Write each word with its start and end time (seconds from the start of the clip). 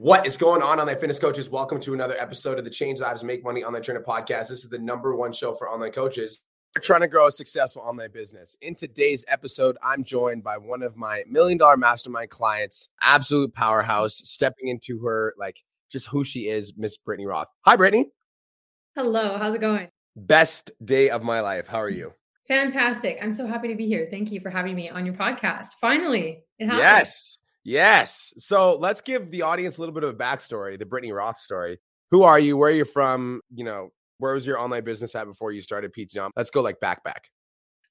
What 0.00 0.26
is 0.26 0.38
going 0.38 0.62
on, 0.62 0.80
online 0.80 0.98
fitness 0.98 1.18
coaches? 1.18 1.50
Welcome 1.50 1.78
to 1.80 1.92
another 1.92 2.18
episode 2.18 2.56
of 2.56 2.64
the 2.64 2.70
Change 2.70 3.00
Lives 3.00 3.22
Make 3.22 3.44
Money 3.44 3.62
Online 3.62 3.82
Trainer 3.82 4.00
podcast. 4.00 4.48
This 4.48 4.64
is 4.64 4.70
the 4.70 4.78
number 4.78 5.14
one 5.14 5.30
show 5.30 5.52
for 5.52 5.68
online 5.68 5.92
coaches 5.92 6.40
trying 6.80 7.02
to 7.02 7.06
grow 7.06 7.26
a 7.26 7.30
successful 7.30 7.82
online 7.82 8.10
business. 8.10 8.56
In 8.62 8.74
today's 8.74 9.26
episode, 9.28 9.76
I'm 9.82 10.02
joined 10.02 10.42
by 10.42 10.56
one 10.56 10.82
of 10.82 10.96
my 10.96 11.24
million 11.28 11.58
dollar 11.58 11.76
mastermind 11.76 12.30
clients, 12.30 12.88
absolute 13.02 13.52
powerhouse, 13.52 14.14
stepping 14.24 14.68
into 14.68 14.98
her 15.04 15.34
like 15.38 15.58
just 15.92 16.06
who 16.06 16.24
she 16.24 16.48
is, 16.48 16.72
Miss 16.78 16.96
Brittany 16.96 17.26
Roth. 17.26 17.48
Hi, 17.66 17.76
Brittany. 17.76 18.06
Hello, 18.96 19.36
how's 19.36 19.54
it 19.54 19.60
going? 19.60 19.88
Best 20.16 20.70
day 20.82 21.10
of 21.10 21.22
my 21.22 21.40
life. 21.40 21.66
How 21.66 21.78
are 21.78 21.90
you? 21.90 22.14
Fantastic. 22.48 23.18
I'm 23.20 23.34
so 23.34 23.46
happy 23.46 23.68
to 23.68 23.76
be 23.76 23.86
here. 23.86 24.08
Thank 24.10 24.32
you 24.32 24.40
for 24.40 24.48
having 24.48 24.76
me 24.76 24.88
on 24.88 25.04
your 25.04 25.14
podcast. 25.14 25.72
Finally, 25.78 26.42
it 26.58 26.64
happened. 26.64 26.80
Yes. 26.80 27.36
Yes. 27.64 28.32
So 28.38 28.76
let's 28.76 29.00
give 29.00 29.30
the 29.30 29.42
audience 29.42 29.78
a 29.78 29.80
little 29.80 29.94
bit 29.94 30.04
of 30.04 30.10
a 30.10 30.18
backstory, 30.18 30.78
the 30.78 30.86
Brittany 30.86 31.12
Roth 31.12 31.38
story. 31.38 31.78
Who 32.10 32.22
are 32.22 32.38
you? 32.38 32.56
Where 32.56 32.70
are 32.70 32.74
you 32.74 32.84
from? 32.84 33.40
You 33.54 33.64
know, 33.64 33.90
where 34.18 34.34
was 34.34 34.46
your 34.46 34.58
online 34.58 34.84
business 34.84 35.14
at 35.14 35.26
before 35.26 35.52
you 35.52 35.60
started 35.60 35.92
PT 35.92 36.10
Dom? 36.14 36.32
Let's 36.36 36.50
go 36.50 36.60
like 36.60 36.80
back 36.80 37.04
back. 37.04 37.28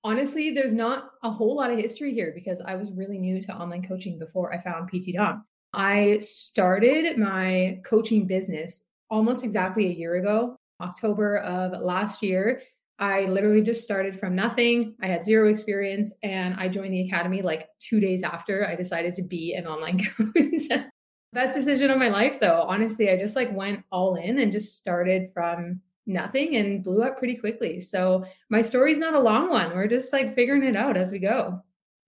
Honestly, 0.03 0.51
there's 0.51 0.73
not 0.73 1.11
a 1.23 1.29
whole 1.29 1.55
lot 1.55 1.71
of 1.71 1.77
history 1.77 2.13
here 2.13 2.31
because 2.33 2.61
I 2.61 2.75
was 2.75 2.91
really 2.91 3.17
new 3.17 3.41
to 3.41 3.53
online 3.53 3.85
coaching 3.85 4.17
before 4.17 4.53
I 4.53 4.61
found 4.61 4.89
PT 4.89 5.13
Dom. 5.13 5.43
I 5.73 6.19
started 6.21 7.17
my 7.17 7.79
coaching 7.85 8.25
business 8.25 8.83
almost 9.09 9.43
exactly 9.43 9.87
a 9.87 9.91
year 9.91 10.15
ago, 10.15 10.55
October 10.81 11.37
of 11.39 11.79
last 11.81 12.23
year. 12.23 12.61
I 12.99 13.25
literally 13.25 13.61
just 13.61 13.81
started 13.81 14.19
from 14.19 14.35
nothing. 14.35 14.93
I 15.01 15.07
had 15.07 15.23
zero 15.23 15.49
experience 15.49 16.13
and 16.21 16.53
I 16.55 16.67
joined 16.67 16.93
the 16.93 17.07
academy 17.07 17.41
like 17.41 17.69
two 17.79 18.01
days 18.01 18.23
after 18.23 18.67
I 18.67 18.75
decided 18.75 19.13
to 19.15 19.23
be 19.23 19.53
an 19.53 19.65
online 19.65 20.03
coach. 20.17 20.83
Best 21.31 21.55
decision 21.55 21.91
of 21.91 21.97
my 21.97 22.09
life 22.09 22.39
though. 22.41 22.65
Honestly, 22.67 23.09
I 23.09 23.17
just 23.17 23.37
like 23.37 23.51
went 23.53 23.83
all 23.91 24.15
in 24.15 24.39
and 24.39 24.51
just 24.51 24.77
started 24.77 25.31
from 25.33 25.79
nothing 26.05 26.57
and 26.57 26.83
blew 26.83 27.01
up 27.01 27.17
pretty 27.17 27.35
quickly. 27.35 27.79
So 27.79 28.25
my 28.49 28.61
story's 28.61 28.97
not 28.97 29.13
a 29.13 29.19
long 29.19 29.49
one. 29.49 29.73
We're 29.73 29.87
just 29.87 30.11
like 30.11 30.35
figuring 30.35 30.63
it 30.63 30.75
out 30.75 30.97
as 30.97 31.11
we 31.11 31.19
go. 31.19 31.61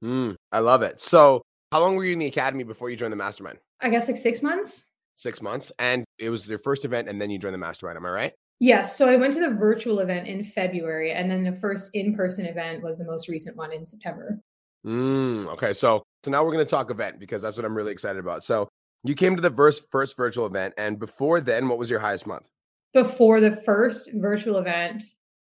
Mm, 0.04 0.36
I 0.52 0.60
love 0.60 0.82
it. 0.82 1.00
So 1.00 1.42
how 1.72 1.80
long 1.80 1.96
were 1.96 2.04
you 2.04 2.14
in 2.14 2.20
the 2.20 2.26
academy 2.26 2.64
before 2.66 2.90
you 2.90 2.98
joined 2.98 3.14
the 3.14 3.18
mastermind? 3.18 3.60
I 3.80 3.90
guess 3.90 4.08
like 4.08 4.18
six 4.18 4.42
months. 4.42 4.88
Six 5.16 5.42
months. 5.42 5.72
And 5.80 6.04
it 6.18 6.30
was 6.30 6.50
your 6.50 6.60
first 6.60 6.84
event 6.84 7.08
and 7.08 7.22
then 7.22 7.30
you 7.30 7.38
joined 7.38 7.54
the 7.54 7.60
mastermind. 7.60 7.98
Am 7.98 8.06
I 8.06 8.10
right? 8.10 8.34
Yes. 8.62 8.95
So 8.95 9.09
I 9.09 9.16
went 9.16 9.34
to 9.34 9.40
the 9.40 9.50
virtual 9.50 10.02
event 10.02 10.28
in 10.28 10.44
February, 10.44 11.14
and 11.14 11.31
then 11.31 11.44
the 11.44 11.52
first 11.52 11.90
in 11.95 12.14
person 12.14 12.45
event 12.45 12.84
was 12.84 12.95
the 12.95 13.03
most 13.03 13.28
recent 13.28 13.58
one 13.58 13.73
in 13.73 13.84
September. 13.84 14.40
Mm, 14.86 15.48
okay. 15.48 15.73
So 15.73 16.03
so 16.23 16.30
now 16.30 16.44
we're 16.44 16.52
going 16.52 16.64
to 16.64 16.70
talk 16.70 16.92
event 16.92 17.20
because 17.20 17.42
that's 17.42 17.58
what 17.58 17.66
I'm 17.66 17.76
really 17.76 17.92
excited 17.92 18.20
about. 18.20 18.44
So 18.44 18.70
you 19.03 19.16
came 19.16 19.36
to 19.36 19.42
the 19.42 19.50
first 19.50 19.86
first 19.90 20.16
virtual 20.16 20.45
event, 20.45 20.76
and 20.78 21.00
before 21.00 21.42
then, 21.42 21.70
what 21.70 21.80
was 21.80 21.90
your 21.90 22.00
highest 22.00 22.28
month? 22.28 22.50
Before 22.94 23.40
the 23.40 23.56
first 23.66 24.12
virtual 24.14 24.58
event, 24.58 25.02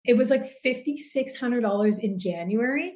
it 0.04 0.16
was 0.16 0.28
like 0.28 0.50
fifty 0.64 0.96
six 0.96 1.36
hundred 1.36 1.60
dollars 1.60 2.00
in 2.00 2.18
January. 2.18 2.94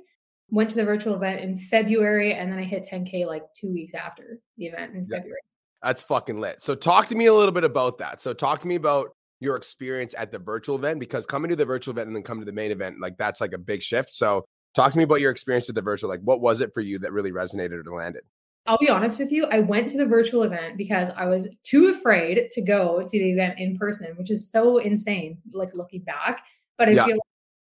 Went 0.50 0.68
to 0.70 0.76
the 0.76 0.84
virtual 0.84 1.14
event 1.14 1.42
in 1.42 1.58
February, 1.58 2.34
and 2.34 2.50
then 2.50 2.58
I 2.58 2.64
hit 2.64 2.88
10k 2.90 3.24
like 3.24 3.44
two 3.54 3.72
weeks 3.72 3.94
after 3.94 4.40
the 4.56 4.66
event 4.66 4.94
in 4.94 5.06
yep. 5.08 5.20
February. 5.20 5.40
That's 5.80 6.02
fucking 6.02 6.40
lit. 6.40 6.60
So 6.60 6.74
talk 6.74 7.06
to 7.08 7.14
me 7.14 7.26
a 7.26 7.34
little 7.34 7.52
bit 7.52 7.62
about 7.62 7.98
that. 7.98 8.20
So 8.20 8.32
talk 8.32 8.60
to 8.62 8.66
me 8.66 8.74
about 8.74 9.10
your 9.40 9.56
experience 9.56 10.14
at 10.16 10.32
the 10.32 10.38
virtual 10.38 10.76
event 10.76 11.00
because 11.00 11.26
coming 11.26 11.48
to 11.48 11.56
the 11.56 11.64
virtual 11.64 11.92
event 11.92 12.08
and 12.08 12.16
then 12.16 12.22
coming 12.22 12.42
to 12.42 12.46
the 12.46 12.52
main 12.52 12.70
event, 12.70 13.00
like 13.00 13.16
that's 13.16 13.40
like 13.40 13.52
a 13.52 13.58
big 13.58 13.82
shift. 13.82 14.14
So 14.14 14.44
talk 14.74 14.92
to 14.92 14.98
me 14.98 15.04
about 15.04 15.20
your 15.20 15.30
experience 15.30 15.68
at 15.68 15.74
the 15.74 15.82
virtual. 15.82 16.10
Like 16.10 16.20
what 16.22 16.40
was 16.40 16.60
it 16.60 16.72
for 16.74 16.80
you 16.80 16.98
that 17.00 17.12
really 17.12 17.32
resonated 17.32 17.86
or 17.86 17.96
landed? 17.96 18.22
I'll 18.66 18.78
be 18.78 18.90
honest 18.90 19.18
with 19.18 19.32
you. 19.32 19.46
I 19.46 19.60
went 19.60 19.88
to 19.90 19.96
the 19.96 20.04
virtual 20.04 20.42
event 20.42 20.76
because 20.76 21.08
I 21.16 21.24
was 21.24 21.48
too 21.62 21.88
afraid 21.88 22.50
to 22.50 22.60
go 22.60 23.00
to 23.00 23.10
the 23.10 23.32
event 23.32 23.58
in 23.58 23.78
person, 23.78 24.14
which 24.16 24.30
is 24.30 24.50
so 24.50 24.76
insane, 24.78 25.38
like 25.52 25.70
looking 25.74 26.02
back. 26.02 26.42
But 26.76 26.88
I 26.88 26.92
yeah. 26.92 27.06
feel 27.06 27.14
like 27.14 27.22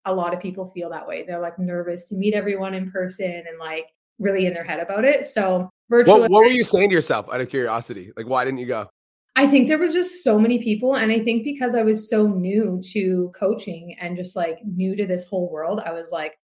a 0.06 0.14
lot 0.14 0.34
of 0.34 0.40
people 0.40 0.70
feel 0.70 0.92
that 0.92 1.08
way. 1.08 1.26
They're 1.26 1.40
like 1.40 1.58
nervous 1.58 2.06
to 2.06 2.16
meet 2.16 2.36
everyone 2.36 2.76
in 2.76 2.92
person 2.92 3.32
and 3.32 3.58
like 3.60 3.88
really 4.20 4.46
in 4.46 4.54
their 4.54 4.64
head 4.64 4.80
about 4.80 5.04
it. 5.04 5.26
So 5.26 5.70
virtual. 5.90 6.20
What, 6.20 6.32
what 6.32 6.40
were 6.46 6.52
you 6.52 6.64
saying 6.64 6.90
to 6.90 6.96
yourself 6.96 7.28
out 7.34 7.42
of 7.42 7.50
curiosity? 7.50 8.12
Like, 8.16 8.28
why 8.28 8.46
didn't 8.46 8.60
you 8.60 8.68
go? 8.68 8.88
I 9.36 9.48
think 9.48 9.68
there 9.68 9.78
was 9.78 9.94
just 9.94 10.24
so 10.24 10.38
many 10.38 10.62
people. 10.62 10.96
And 10.96 11.12
I 11.12 11.20
think 11.20 11.44
because 11.44 11.74
I 11.74 11.84
was 11.84 12.10
so 12.10 12.28
new 12.28 12.82
to 12.92 13.32
coaching 13.34 13.96
and 14.00 14.18
just 14.18 14.36
like 14.36 14.60
new 14.66 14.96
to 14.96 15.06
this 15.06 15.26
whole 15.26 15.50
world, 15.50 15.82
I 15.86 15.94
was 15.94 16.12
like 16.12 16.38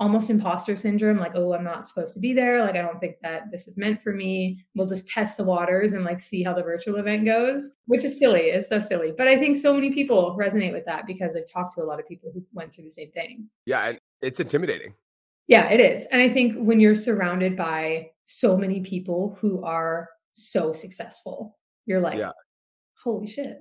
almost 0.00 0.28
imposter 0.28 0.76
syndrome 0.76 1.18
like, 1.18 1.32
oh, 1.34 1.54
I'm 1.54 1.64
not 1.64 1.86
supposed 1.86 2.12
to 2.14 2.20
be 2.20 2.32
there. 2.32 2.62
Like, 2.62 2.74
I 2.74 2.82
don't 2.82 3.00
think 3.00 3.16
that 3.22 3.50
this 3.50 3.66
is 3.68 3.76
meant 3.76 4.02
for 4.02 4.12
me. 4.12 4.62
We'll 4.74 4.88
just 4.88 5.08
test 5.08 5.36
the 5.36 5.44
waters 5.44 5.94
and 5.94 6.04
like 6.04 6.20
see 6.20 6.42
how 6.42 6.52
the 6.52 6.62
virtual 6.62 6.96
event 6.96 7.24
goes, 7.24 7.70
which 7.86 8.04
is 8.04 8.18
silly. 8.18 8.40
It's 8.40 8.68
so 8.68 8.80
silly. 8.80 9.12
But 9.16 9.28
I 9.28 9.38
think 9.38 9.56
so 9.56 9.72
many 9.72 9.92
people 9.92 10.36
resonate 10.38 10.72
with 10.72 10.84
that 10.86 11.06
because 11.06 11.36
I've 11.36 11.50
talked 11.50 11.74
to 11.76 11.82
a 11.82 11.86
lot 11.86 12.00
of 12.00 12.06
people 12.06 12.30
who 12.34 12.44
went 12.52 12.74
through 12.74 12.84
the 12.84 12.90
same 12.90 13.10
thing. 13.12 13.48
Yeah. 13.66 13.94
It's 14.20 14.40
intimidating. 14.40 14.94
Yeah, 15.46 15.68
it 15.70 15.80
is. 15.80 16.06
And 16.10 16.20
I 16.20 16.32
think 16.32 16.56
when 16.56 16.80
you're 16.80 16.94
surrounded 16.94 17.56
by 17.56 18.10
so 18.24 18.56
many 18.56 18.80
people 18.80 19.36
who 19.40 19.62
are 19.62 20.08
so 20.32 20.72
successful 20.72 21.56
you're 21.86 22.00
like, 22.00 22.18
yeah. 22.18 22.32
holy 23.02 23.26
shit, 23.26 23.58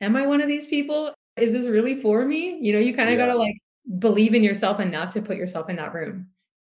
am 0.00 0.16
I 0.16 0.26
one 0.26 0.40
of 0.40 0.48
these 0.48 0.66
people? 0.66 1.12
Is 1.36 1.52
this 1.52 1.66
really 1.66 2.00
for 2.00 2.24
me? 2.24 2.58
You 2.60 2.72
know, 2.72 2.78
you 2.78 2.94
kind 2.94 3.08
of 3.08 3.18
yeah. 3.18 3.26
got 3.26 3.32
to 3.32 3.38
like 3.38 3.54
believe 3.98 4.34
in 4.34 4.42
yourself 4.42 4.80
enough 4.80 5.12
to 5.14 5.22
put 5.22 5.36
yourself 5.36 5.68
in 5.68 5.76
that 5.76 5.94
room. 5.94 6.28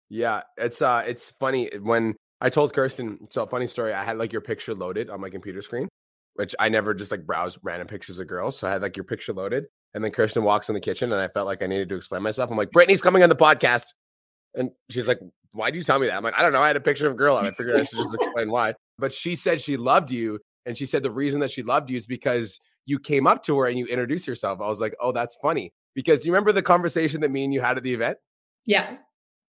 Yeah, 0.10 0.42
it's 0.58 0.82
uh 0.82 1.04
it's 1.06 1.32
funny 1.40 1.70
when 1.82 2.16
I 2.42 2.50
told 2.50 2.74
Kirsten, 2.74 3.28
so 3.32 3.46
funny 3.46 3.68
story, 3.68 3.94
I 3.94 4.04
had 4.04 4.18
like 4.18 4.32
your 4.32 4.42
picture 4.42 4.74
loaded 4.74 5.10
on 5.10 5.22
my 5.22 5.30
computer 5.30 5.62
screen, 5.62 5.88
which 6.36 6.54
I 6.60 6.70
never 6.70 6.94
just 6.94 7.12
like 7.12 7.26
browse 7.26 7.58
random 7.64 7.88
pictures 7.88 8.20
of 8.20 8.28
girls. 8.28 8.60
So 8.60 8.68
I 8.68 8.72
had 8.72 8.82
like 8.82 8.98
your 8.98 9.04
picture 9.06 9.34
loaded. 9.34 9.66
And 9.94 10.04
then 10.04 10.12
Kirsten 10.12 10.44
walks 10.44 10.68
in 10.70 10.76
the 10.76 10.82
kitchen 10.82 11.14
and 11.14 11.22
I 11.22 11.30
felt 11.30 11.48
like 11.48 11.64
I 11.64 11.68
needed 11.68 11.88
to 11.90 11.96
explain 11.96 12.22
myself. 12.22 12.52
I'm 12.52 12.58
like, 12.58 12.72
Brittany's 12.72 13.02
coming 13.02 13.24
on 13.24 13.30
the 13.30 13.36
podcast. 13.36 13.86
And 14.54 14.72
she's 14.90 15.08
like, 15.08 15.20
Why 15.54 15.72
do 15.72 15.78
you 15.78 15.84
tell 15.84 16.00
me 16.00 16.08
that? 16.08 16.18
I'm 16.18 16.24
like, 16.24 16.38
I 16.38 16.42
don't 16.42 16.52
know. 16.52 16.62
I 16.62 16.68
had 16.68 16.76
a 16.76 16.82
picture 16.82 17.08
of 17.08 17.14
a 17.14 17.16
girl 17.16 17.38
and 17.38 17.48
I 17.48 17.52
figured 17.52 17.78
I 17.78 17.84
should 17.84 18.00
just 18.00 18.14
explain 18.14 18.52
why. 18.52 18.74
But 19.00 19.14
she 19.14 19.36
said 19.36 19.62
she 19.62 19.78
loved 19.78 20.12
you 20.12 20.40
and 20.66 20.78
she 20.78 20.86
said 20.86 21.04
the 21.04 21.12
reason 21.12 21.40
that 21.42 21.52
she 21.52 21.64
loved 21.64 21.90
you 21.90 21.98
is 21.98 22.08
because 22.08 22.60
you 22.86 23.00
came 23.00 23.28
up 23.28 23.44
to 23.44 23.58
her 23.60 23.68
and 23.68 23.78
you 23.78 23.86
introduced 23.86 24.28
yourself. 24.28 24.62
I 24.62 24.68
was 24.68 24.80
like, 24.80 24.96
oh, 25.00 25.12
that's 25.12 25.36
funny. 25.38 25.74
Because 25.94 26.20
do 26.20 26.28
you 26.28 26.34
remember 26.34 26.52
the 26.52 26.62
conversation 26.62 27.22
that 27.22 27.32
me 27.32 27.44
and 27.44 27.54
you 27.54 27.62
had 27.62 27.78
at 27.78 27.84
the 27.84 27.94
event? 27.94 28.18
Yeah. 28.66 28.98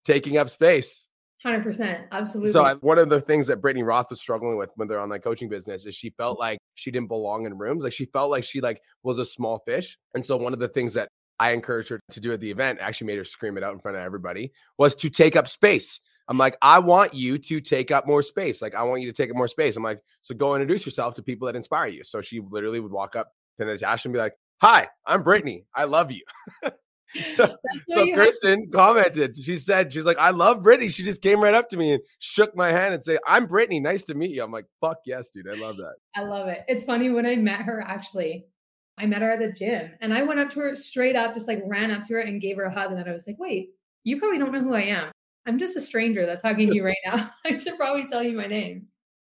Taking 0.04 0.38
up 0.38 0.48
space. 0.48 1.08
100%. 1.44 2.06
Absolutely. 2.12 2.50
So, 2.50 2.78
one 2.80 2.98
of 2.98 3.08
the 3.08 3.20
things 3.20 3.46
that 3.48 3.60
Brittany 3.60 3.82
Roth 3.82 4.10
was 4.10 4.20
struggling 4.20 4.56
with 4.56 4.70
when 4.76 4.88
they're 4.88 5.00
on 5.00 5.10
that 5.10 5.20
coaching 5.20 5.48
business 5.48 5.86
is 5.86 5.94
she 5.94 6.10
felt 6.10 6.38
mm. 6.38 6.40
like 6.40 6.58
she 6.74 6.90
didn't 6.90 7.08
belong 7.08 7.46
in 7.46 7.56
rooms. 7.56 7.84
Like 7.84 7.92
she 7.92 8.06
felt 8.06 8.30
like 8.30 8.44
she 8.44 8.60
like 8.60 8.80
was 9.02 9.18
a 9.18 9.24
small 9.24 9.60
fish. 9.66 9.96
And 10.14 10.24
so 10.24 10.36
one 10.36 10.52
of 10.52 10.58
the 10.58 10.68
things 10.68 10.94
that 10.94 11.08
I 11.38 11.50
encouraged 11.50 11.90
her 11.90 12.00
to 12.10 12.20
do 12.20 12.32
at 12.32 12.40
the 12.40 12.50
event, 12.50 12.78
actually 12.80 13.08
made 13.08 13.18
her 13.18 13.24
scream 13.24 13.56
it 13.56 13.62
out 13.62 13.74
in 13.74 13.80
front 13.80 13.96
of 13.96 14.02
everybody, 14.02 14.52
was 14.78 14.94
to 14.96 15.10
take 15.10 15.36
up 15.36 15.48
space. 15.48 16.00
I'm 16.28 16.38
like, 16.38 16.56
I 16.60 16.78
want 16.78 17.14
you 17.14 17.38
to 17.38 17.60
take 17.60 17.90
up 17.90 18.06
more 18.06 18.22
space. 18.22 18.60
Like, 18.60 18.74
I 18.74 18.82
want 18.82 19.00
you 19.00 19.12
to 19.12 19.12
take 19.12 19.30
up 19.30 19.36
more 19.36 19.48
space. 19.48 19.76
I'm 19.76 19.82
like, 19.82 20.00
so 20.20 20.34
go 20.34 20.54
introduce 20.54 20.84
yourself 20.84 21.14
to 21.14 21.22
people 21.22 21.46
that 21.46 21.56
inspire 21.56 21.88
you. 21.88 22.02
So 22.04 22.20
she 22.20 22.40
literally 22.40 22.80
would 22.80 22.92
walk 22.92 23.14
up 23.14 23.32
to 23.58 23.64
Natasha 23.64 24.08
and 24.08 24.12
be 24.12 24.18
like, 24.18 24.34
Hi, 24.62 24.88
I'm 25.04 25.22
Brittany. 25.22 25.66
I 25.74 25.84
love 25.84 26.10
you. 26.10 26.22
so 27.88 28.14
Kirsten 28.14 28.70
commented. 28.72 29.36
She 29.42 29.58
said, 29.58 29.92
She's 29.92 30.06
like, 30.06 30.18
I 30.18 30.30
love 30.30 30.62
Brittany. 30.62 30.88
She 30.88 31.04
just 31.04 31.22
came 31.22 31.40
right 31.40 31.54
up 31.54 31.68
to 31.70 31.76
me 31.76 31.92
and 31.92 32.02
shook 32.18 32.56
my 32.56 32.68
hand 32.68 32.94
and 32.94 33.04
say, 33.04 33.18
I'm 33.26 33.46
Brittany. 33.46 33.80
Nice 33.80 34.02
to 34.04 34.14
meet 34.14 34.30
you. 34.30 34.42
I'm 34.42 34.52
like, 34.52 34.66
fuck 34.80 34.98
yes, 35.04 35.30
dude. 35.30 35.48
I 35.48 35.54
love 35.54 35.76
that. 35.76 35.94
I 36.14 36.22
love 36.22 36.48
it. 36.48 36.64
It's 36.68 36.84
funny 36.84 37.10
when 37.10 37.26
I 37.26 37.36
met 37.36 37.62
her 37.62 37.84
actually. 37.86 38.46
I 38.98 39.04
met 39.06 39.20
her 39.20 39.30
at 39.30 39.40
the 39.40 39.52
gym 39.52 39.90
and 40.00 40.14
I 40.14 40.22
went 40.22 40.40
up 40.40 40.50
to 40.52 40.60
her 40.60 40.74
straight 40.74 41.16
up, 41.16 41.34
just 41.34 41.48
like 41.48 41.62
ran 41.66 41.90
up 41.90 42.04
to 42.04 42.14
her 42.14 42.20
and 42.20 42.40
gave 42.40 42.56
her 42.56 42.64
a 42.64 42.72
hug. 42.72 42.90
And 42.90 42.98
then 42.98 43.08
I 43.08 43.12
was 43.12 43.26
like, 43.26 43.38
wait, 43.38 43.70
you 44.04 44.18
probably 44.18 44.38
don't 44.38 44.52
know 44.52 44.62
who 44.62 44.74
I 44.74 44.82
am. 44.82 45.12
I'm 45.46 45.58
just 45.58 45.76
a 45.76 45.80
stranger 45.80 46.26
that's 46.26 46.42
hugging 46.42 46.72
you 46.72 46.84
right 46.84 46.96
now. 47.04 47.30
I 47.44 47.56
should 47.58 47.76
probably 47.76 48.06
tell 48.08 48.22
you 48.22 48.36
my 48.36 48.46
name. 48.46 48.86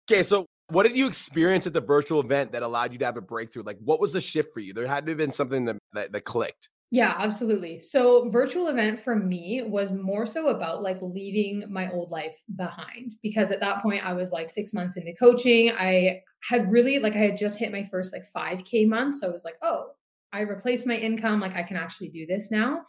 Okay, 0.09 0.23
so 0.23 0.45
what 0.69 0.83
did 0.83 0.95
you 0.95 1.07
experience 1.07 1.67
at 1.67 1.73
the 1.73 1.81
virtual 1.81 2.19
event 2.19 2.51
that 2.51 2.63
allowed 2.63 2.91
you 2.93 2.99
to 2.99 3.05
have 3.05 3.17
a 3.17 3.21
breakthrough? 3.21 3.63
Like, 3.63 3.77
what 3.83 3.99
was 3.99 4.13
the 4.13 4.21
shift 4.21 4.53
for 4.53 4.59
you? 4.59 4.73
There 4.73 4.87
had 4.87 5.05
to 5.05 5.11
have 5.11 5.17
been 5.17 5.31
something 5.31 5.65
that, 5.65 5.77
that, 5.93 6.11
that 6.11 6.21
clicked. 6.25 6.69
Yeah, 6.91 7.13
absolutely. 7.17 7.77
So, 7.77 8.29
virtual 8.31 8.67
event 8.67 8.99
for 8.99 9.15
me 9.15 9.61
was 9.63 9.91
more 9.91 10.25
so 10.25 10.47
about 10.47 10.81
like 10.81 10.97
leaving 11.01 11.65
my 11.69 11.91
old 11.91 12.09
life 12.09 12.35
behind 12.55 13.13
because 13.21 13.51
at 13.51 13.59
that 13.59 13.83
point 13.83 14.03
I 14.03 14.13
was 14.13 14.31
like 14.31 14.49
six 14.49 14.73
months 14.73 14.97
into 14.97 15.13
coaching. 15.13 15.71
I 15.71 16.23
had 16.41 16.71
really 16.71 16.97
like 16.97 17.13
I 17.13 17.19
had 17.19 17.37
just 17.37 17.59
hit 17.59 17.71
my 17.71 17.87
first 17.91 18.11
like 18.11 18.25
5K 18.35 18.87
month. 18.87 19.17
So 19.17 19.27
I 19.27 19.31
was 19.31 19.43
like, 19.43 19.57
oh, 19.61 19.91
I 20.33 20.41
replaced 20.41 20.87
my 20.87 20.95
income. 20.95 21.39
Like 21.39 21.55
I 21.55 21.61
can 21.61 21.77
actually 21.77 22.09
do 22.09 22.25
this 22.25 22.49
now. 22.49 22.81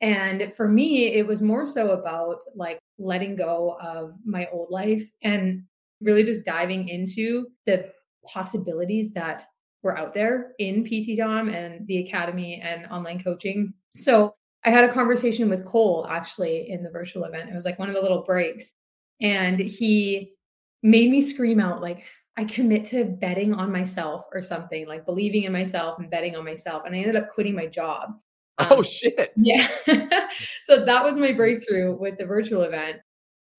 And 0.00 0.52
for 0.56 0.68
me, 0.68 1.14
it 1.14 1.26
was 1.26 1.40
more 1.40 1.66
so 1.66 1.90
about 1.90 2.42
like 2.54 2.78
letting 2.98 3.36
go 3.36 3.76
of 3.80 4.14
my 4.24 4.48
old 4.52 4.70
life 4.70 5.02
and 5.22 5.62
really 6.00 6.24
just 6.24 6.44
diving 6.44 6.88
into 6.88 7.46
the 7.64 7.90
possibilities 8.26 9.12
that 9.12 9.46
were 9.82 9.96
out 9.96 10.12
there 10.12 10.52
in 10.58 10.84
PT 10.84 11.16
Dom 11.16 11.48
and 11.48 11.86
the 11.86 11.98
academy 11.98 12.60
and 12.62 12.86
online 12.86 13.22
coaching. 13.22 13.72
So 13.94 14.34
I 14.64 14.70
had 14.70 14.84
a 14.84 14.92
conversation 14.92 15.48
with 15.48 15.64
Cole 15.64 16.06
actually 16.10 16.70
in 16.70 16.82
the 16.82 16.90
virtual 16.90 17.24
event. 17.24 17.48
It 17.48 17.54
was 17.54 17.64
like 17.64 17.78
one 17.78 17.88
of 17.88 17.94
the 17.94 18.02
little 18.02 18.24
breaks. 18.24 18.74
And 19.22 19.58
he 19.58 20.34
made 20.82 21.10
me 21.10 21.20
scream 21.22 21.60
out, 21.60 21.80
like, 21.80 22.04
I 22.36 22.44
commit 22.44 22.84
to 22.86 23.04
betting 23.04 23.54
on 23.54 23.72
myself 23.72 24.26
or 24.30 24.42
something, 24.42 24.86
like 24.86 25.06
believing 25.06 25.44
in 25.44 25.52
myself 25.52 25.98
and 25.98 26.10
betting 26.10 26.36
on 26.36 26.44
myself. 26.44 26.82
And 26.84 26.94
I 26.94 26.98
ended 26.98 27.16
up 27.16 27.32
quitting 27.32 27.54
my 27.54 27.66
job. 27.66 28.10
Um, 28.58 28.68
oh 28.70 28.82
shit. 28.82 29.32
Yeah. 29.36 29.68
so 30.64 30.82
that 30.86 31.04
was 31.04 31.18
my 31.18 31.34
breakthrough 31.34 31.94
with 31.94 32.16
the 32.16 32.24
virtual 32.24 32.62
event. 32.62 32.96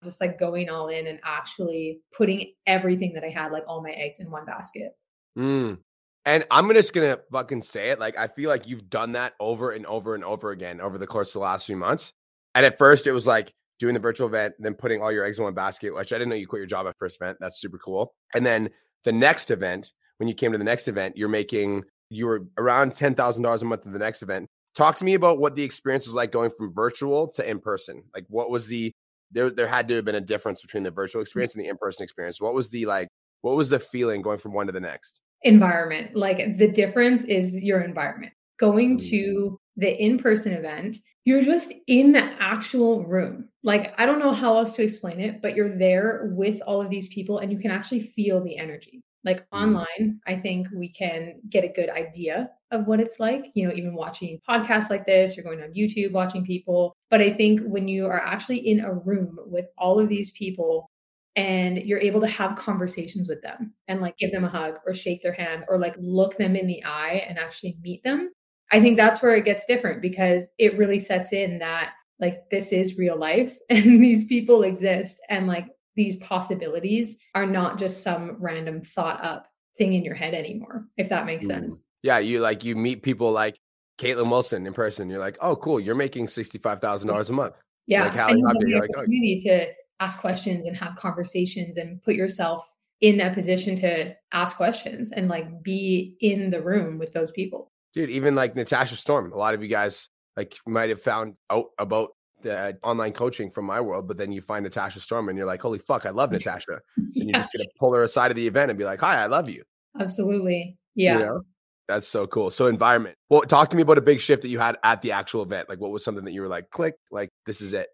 Just 0.04 0.20
like 0.20 0.40
going 0.40 0.70
all 0.70 0.88
in 0.88 1.06
and 1.06 1.20
actually 1.24 2.02
putting 2.18 2.54
everything 2.66 3.14
that 3.14 3.24
I 3.24 3.30
had, 3.30 3.52
like 3.52 3.64
all 3.68 3.84
my 3.84 3.92
eggs 3.92 4.20
in 4.20 4.32
one 4.32 4.46
basket. 4.46 4.94
Mm. 5.38 5.78
And 6.26 6.46
I'm 6.50 6.74
just 6.74 6.94
gonna 6.94 7.20
fucking 7.32 7.62
say 7.62 7.90
it. 7.90 8.00
Like 8.00 8.18
I 8.18 8.28
feel 8.28 8.50
like 8.50 8.68
you've 8.68 8.90
done 8.90 9.12
that 9.12 9.34
over 9.40 9.72
and 9.72 9.86
over 9.86 10.16
and 10.16 10.24
over 10.24 10.50
again 10.50 10.82
over 10.82 10.98
the 10.98 11.08
course 11.08 11.30
of 11.30 11.34
the 11.34 11.46
last 11.46 11.68
few 11.68 11.78
months. 11.78 12.14
And 12.56 12.66
at 12.66 12.80
first 12.80 13.06
it 13.06 13.12
was 13.12 13.28
like 13.28 13.54
doing 13.80 13.94
the 13.94 14.00
virtual 14.00 14.28
event, 14.28 14.56
then 14.60 14.74
putting 14.74 15.02
all 15.02 15.12
your 15.12 15.24
eggs 15.24 15.38
in 15.38 15.44
one 15.44 15.54
basket, 15.54 15.94
which 15.94 16.12
I 16.12 16.18
didn't 16.18 16.30
know 16.30 16.36
you 16.36 16.48
quit 16.48 16.60
your 16.60 16.68
job 16.68 16.88
at 16.88 16.98
first 16.98 17.18
event. 17.22 17.38
That's 17.40 17.62
super 17.62 17.78
cool. 17.78 18.14
And 18.34 18.46
then 18.46 18.70
the 19.04 19.12
next 19.12 19.52
event, 19.52 19.94
when 20.18 20.28
you 20.28 20.34
came 20.34 20.52
to 20.52 20.58
the 20.58 20.64
next 20.64 20.88
event, 20.88 21.16
you're 21.16 21.30
making 21.30 21.84
you 22.10 22.26
were 22.26 22.48
around 22.58 22.96
ten 22.96 23.16
thousand 23.16 23.44
dollars 23.44 23.62
a 23.62 23.66
month 23.66 23.86
at 23.86 23.94
the 23.94 24.00
next 24.00 24.22
event. 24.22 24.50
Talk 24.78 24.96
to 24.98 25.06
me 25.06 25.16
about 25.16 25.40
what 25.40 25.56
the 25.56 25.64
experience 25.64 26.06
was 26.06 26.14
like 26.14 26.32
going 26.32 26.52
from 26.52 26.72
virtual 26.72 27.30
to 27.30 27.50
in 27.50 27.60
person. 27.60 28.04
Like 28.14 28.26
what 28.30 28.52
was 28.52 28.68
the 28.68 28.92
there 29.32 29.50
there 29.50 29.66
had 29.66 29.88
to 29.88 29.96
have 29.96 30.06
been 30.06 30.14
a 30.14 30.22
difference 30.22 30.62
between 30.62 30.84
the 30.84 30.92
virtual 30.92 31.20
experience 31.20 31.56
and 31.56 31.66
the 31.66 31.68
in-person 31.68 32.04
experience. 32.04 32.40
What 32.40 32.54
was 32.54 32.70
the 32.70 32.86
like 32.86 33.08
what 33.42 33.56
was 33.56 33.72
the 33.72 33.80
feeling 33.80 34.22
going 34.22 34.38
from 34.38 34.54
one 34.54 34.68
to 34.68 34.72
the 34.72 34.80
next? 34.80 35.20
Environment. 35.42 36.16
Like 36.16 36.58
the 36.58 36.68
difference 36.68 37.24
is 37.26 37.64
your 37.64 37.82
environment. 37.82 38.34
Going 38.60 39.00
mm. 39.00 39.10
to 39.10 39.60
the 39.78 40.00
in-person 40.00 40.54
event, 40.54 40.98
you're 41.26 41.42
just 41.42 41.74
in 41.88 42.12
the 42.12 42.24
actual 42.40 43.04
room. 43.04 43.50
Like, 43.64 44.00
I 44.00 44.06
don't 44.06 44.20
know 44.20 44.32
how 44.32 44.58
else 44.58 44.76
to 44.76 44.84
explain 44.84 45.20
it, 45.20 45.42
but 45.42 45.56
you're 45.56 45.76
there 45.76 46.30
with 46.36 46.62
all 46.68 46.82
of 46.82 46.92
these 46.92 47.08
people 47.08 47.40
and 47.40 47.52
you 47.52 47.58
can 47.58 47.72
actually 47.72 48.02
feel 48.02 48.44
the 48.44 48.58
energy. 48.58 49.02
Like 49.24 49.40
mm. 49.50 49.60
online, 49.60 50.20
I 50.28 50.36
think 50.36 50.68
we 50.72 50.90
can 50.90 51.42
get 51.50 51.64
a 51.64 51.68
good 51.68 51.90
idea 51.90 52.52
of 52.72 52.88
what 52.88 53.00
it's 53.00 53.20
like, 53.20 53.52
you 53.54 53.68
know, 53.68 53.74
even 53.74 53.94
watching 53.94 54.40
podcasts 54.48 54.90
like 54.90 55.06
this, 55.06 55.36
you're 55.36 55.44
going 55.44 55.62
on 55.62 55.74
YouTube 55.74 56.12
watching 56.12 56.46
people. 56.46 56.96
But 57.10 57.22
I 57.22 57.32
think 57.32 57.62
when 57.64 57.88
you 57.88 58.06
are 58.08 58.22
actually 58.22 58.58
in 58.58 58.82
a 58.82 58.94
room 58.94 59.40
with 59.46 59.68
all 59.78 60.00
of 60.00 60.10
these 60.10 60.32
people 60.32 60.90
and 61.36 61.78
you're 61.78 62.00
able 62.00 62.20
to 62.22 62.28
have 62.28 62.58
conversations 62.58 63.28
with 63.28 63.42
them 63.42 63.74
and 63.88 64.02
like 64.02 64.18
give 64.18 64.32
them 64.32 64.44
a 64.44 64.50
hug 64.50 64.76
or 64.86 64.94
shake 64.94 65.24
their 65.24 65.34
hand 65.34 65.64
or 65.70 65.78
like 65.78 65.96
look 66.00 66.38
them 66.38 66.56
in 66.56 66.68
the 66.68 66.84
eye 66.84 67.24
and 67.28 67.38
actually 67.38 67.78
meet 67.82 68.04
them, 68.04 68.32
I 68.72 68.82
think 68.82 68.98
that's 68.98 69.22
where 69.22 69.36
it 69.36 69.46
gets 69.46 69.66
different 69.66 70.02
because 70.02 70.44
it 70.58 70.78
really 70.78 71.00
sets 71.00 71.32
in 71.32 71.60
that 71.60 71.94
like 72.20 72.50
this 72.50 72.72
is 72.72 72.98
real 72.98 73.18
life 73.18 73.56
and 73.70 74.04
these 74.04 74.26
people 74.26 74.64
exist 74.64 75.22
and 75.30 75.48
like 75.48 75.68
these 75.96 76.18
possibilities 76.18 77.16
are 77.34 77.46
not 77.46 77.80
just 77.80 78.04
some 78.04 78.38
random 78.40 78.82
thought 78.82 79.24
up 79.24 79.48
thing 79.78 79.94
in 79.94 80.04
your 80.04 80.16
head 80.16 80.34
anymore 80.34 80.86
if 80.98 81.08
that 81.10 81.26
makes 81.26 81.46
mm. 81.46 81.50
sense 81.50 81.86
yeah 82.02 82.18
you 82.18 82.40
like 82.40 82.64
you 82.64 82.76
meet 82.76 83.04
people 83.04 83.32
like 83.32 83.60
caitlin 83.98 84.30
wilson 84.30 84.66
in 84.68 84.74
person 84.74 85.10
you're 85.10 85.20
like 85.20 85.38
oh 85.42 85.56
cool 85.56 85.80
you're 85.80 85.96
making 85.96 86.26
$65000 86.26 87.30
a 87.30 87.34
month 87.34 87.60
yeah 87.88 88.04
like, 88.04 88.16
and 88.16 88.40
you 88.40 88.48
the 88.48 88.80
like, 88.80 88.90
oh 88.96 89.00
opportunity 89.00 89.42
oh. 89.46 89.50
to 89.50 89.68
ask 90.00 90.20
questions 90.20 90.68
and 90.68 90.76
have 90.78 90.96
conversations 90.96 91.78
and 91.78 92.02
put 92.04 92.16
yourself 92.16 92.64
in 93.02 93.18
that 93.18 93.34
position 93.34 93.76
to 93.76 94.16
ask 94.32 94.56
questions 94.58 95.12
and 95.12 95.28
like 95.28 95.64
be 95.64 96.16
in 96.22 96.50
the 96.50 96.62
room 96.62 96.98
with 96.98 97.14
those 97.14 97.32
people 97.32 97.72
dude 97.94 98.10
even 98.10 98.36
like 98.36 98.56
natasha 98.56 98.96
storm 98.96 99.32
a 99.34 99.38
lot 99.38 99.54
of 99.54 99.62
you 99.64 99.70
guys 99.70 100.10
like 100.36 100.56
might 100.68 100.90
have 100.90 101.02
found 101.02 101.34
out 101.50 101.68
about 101.80 102.12
the 102.42 102.78
online 102.84 103.12
coaching 103.12 103.50
from 103.50 103.66
my 103.66 103.82
world, 103.82 104.08
but 104.08 104.18
then 104.18 104.32
you 104.32 104.42
find 104.42 104.64
Natasha 104.64 105.00
Storm 105.00 105.30
and 105.30 105.38
you're 105.38 105.48
like, 105.48 105.62
holy 105.62 105.80
fuck, 105.80 106.06
I 106.06 106.12
love 106.12 106.32
Natasha. 106.38 106.80
yeah. 106.98 107.22
And 107.22 107.30
you're 107.30 107.40
just 107.40 107.52
gonna 107.54 107.70
pull 107.80 107.94
her 107.94 108.04
aside 108.04 108.32
of 108.32 108.38
the 108.38 108.48
event 108.48 108.70
and 108.70 108.78
be 108.78 108.86
like, 108.86 109.00
Hi, 109.02 109.24
I 109.24 109.26
love 109.26 109.50
you. 109.50 109.64
Absolutely. 110.00 110.78
Yeah. 110.96 111.14
You 111.14 111.26
know? 111.26 111.42
That's 111.88 112.08
so 112.08 112.28
cool. 112.28 112.50
So 112.50 112.68
environment. 112.68 113.16
Well, 113.30 113.42
talk 113.42 113.70
to 113.70 113.78
me 113.78 113.82
about 113.82 113.98
a 113.98 114.02
big 114.02 114.20
shift 114.20 114.42
that 114.42 114.50
you 114.50 114.60
had 114.60 114.78
at 114.84 115.02
the 115.02 115.12
actual 115.12 115.42
event. 115.44 115.70
Like 115.70 115.80
what 115.80 115.92
was 115.92 116.04
something 116.04 116.26
that 116.26 116.34
you 116.34 116.42
were 116.42 116.48
like, 116.48 116.70
click, 116.70 116.96
like 117.12 117.30
this 117.46 117.62
is 117.62 117.74
it. 117.74 117.88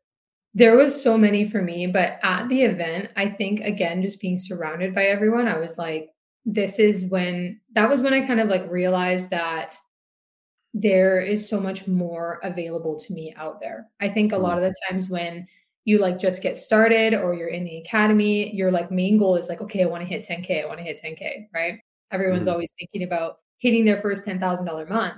There 0.55 0.75
was 0.75 0.99
so 1.01 1.17
many 1.17 1.49
for 1.49 1.61
me, 1.61 1.87
but 1.87 2.19
at 2.23 2.47
the 2.47 2.63
event, 2.63 3.09
I 3.15 3.29
think 3.29 3.61
again, 3.61 4.03
just 4.03 4.19
being 4.19 4.37
surrounded 4.37 4.93
by 4.93 5.05
everyone, 5.05 5.47
I 5.47 5.57
was 5.57 5.77
like, 5.77 6.09
this 6.45 6.77
is 6.77 7.05
when 7.05 7.59
that 7.73 7.89
was 7.89 8.01
when 8.01 8.13
I 8.13 8.25
kind 8.25 8.39
of 8.39 8.49
like 8.49 8.69
realized 8.69 9.29
that 9.29 9.77
there 10.73 11.21
is 11.21 11.47
so 11.47 11.59
much 11.59 11.87
more 11.87 12.39
available 12.43 12.99
to 12.99 13.13
me 13.13 13.33
out 13.37 13.61
there. 13.61 13.89
I 14.01 14.09
think 14.09 14.31
a 14.31 14.37
lot 14.37 14.57
of 14.57 14.63
the 14.63 14.73
times 14.89 15.09
when 15.09 15.47
you 15.85 15.99
like 15.99 16.19
just 16.19 16.41
get 16.41 16.57
started 16.57 17.13
or 17.13 17.33
you're 17.33 17.49
in 17.49 17.65
the 17.65 17.77
academy, 17.77 18.53
your 18.55 18.71
like 18.71 18.91
main 18.91 19.17
goal 19.17 19.35
is 19.35 19.49
like, 19.49 19.61
okay, 19.61 19.83
I 19.83 19.87
want 19.87 20.01
to 20.01 20.07
hit 20.07 20.25
10K, 20.25 20.63
I 20.63 20.67
want 20.67 20.79
to 20.79 20.83
hit 20.83 20.99
10K, 21.03 21.47
right? 21.53 21.79
Everyone's 22.11 22.43
mm-hmm. 22.43 22.53
always 22.53 22.73
thinking 22.79 23.03
about 23.03 23.37
hitting 23.63 23.85
their 23.85 24.01
first 24.01 24.25
$10,000 24.25 24.89
month. 24.89 25.15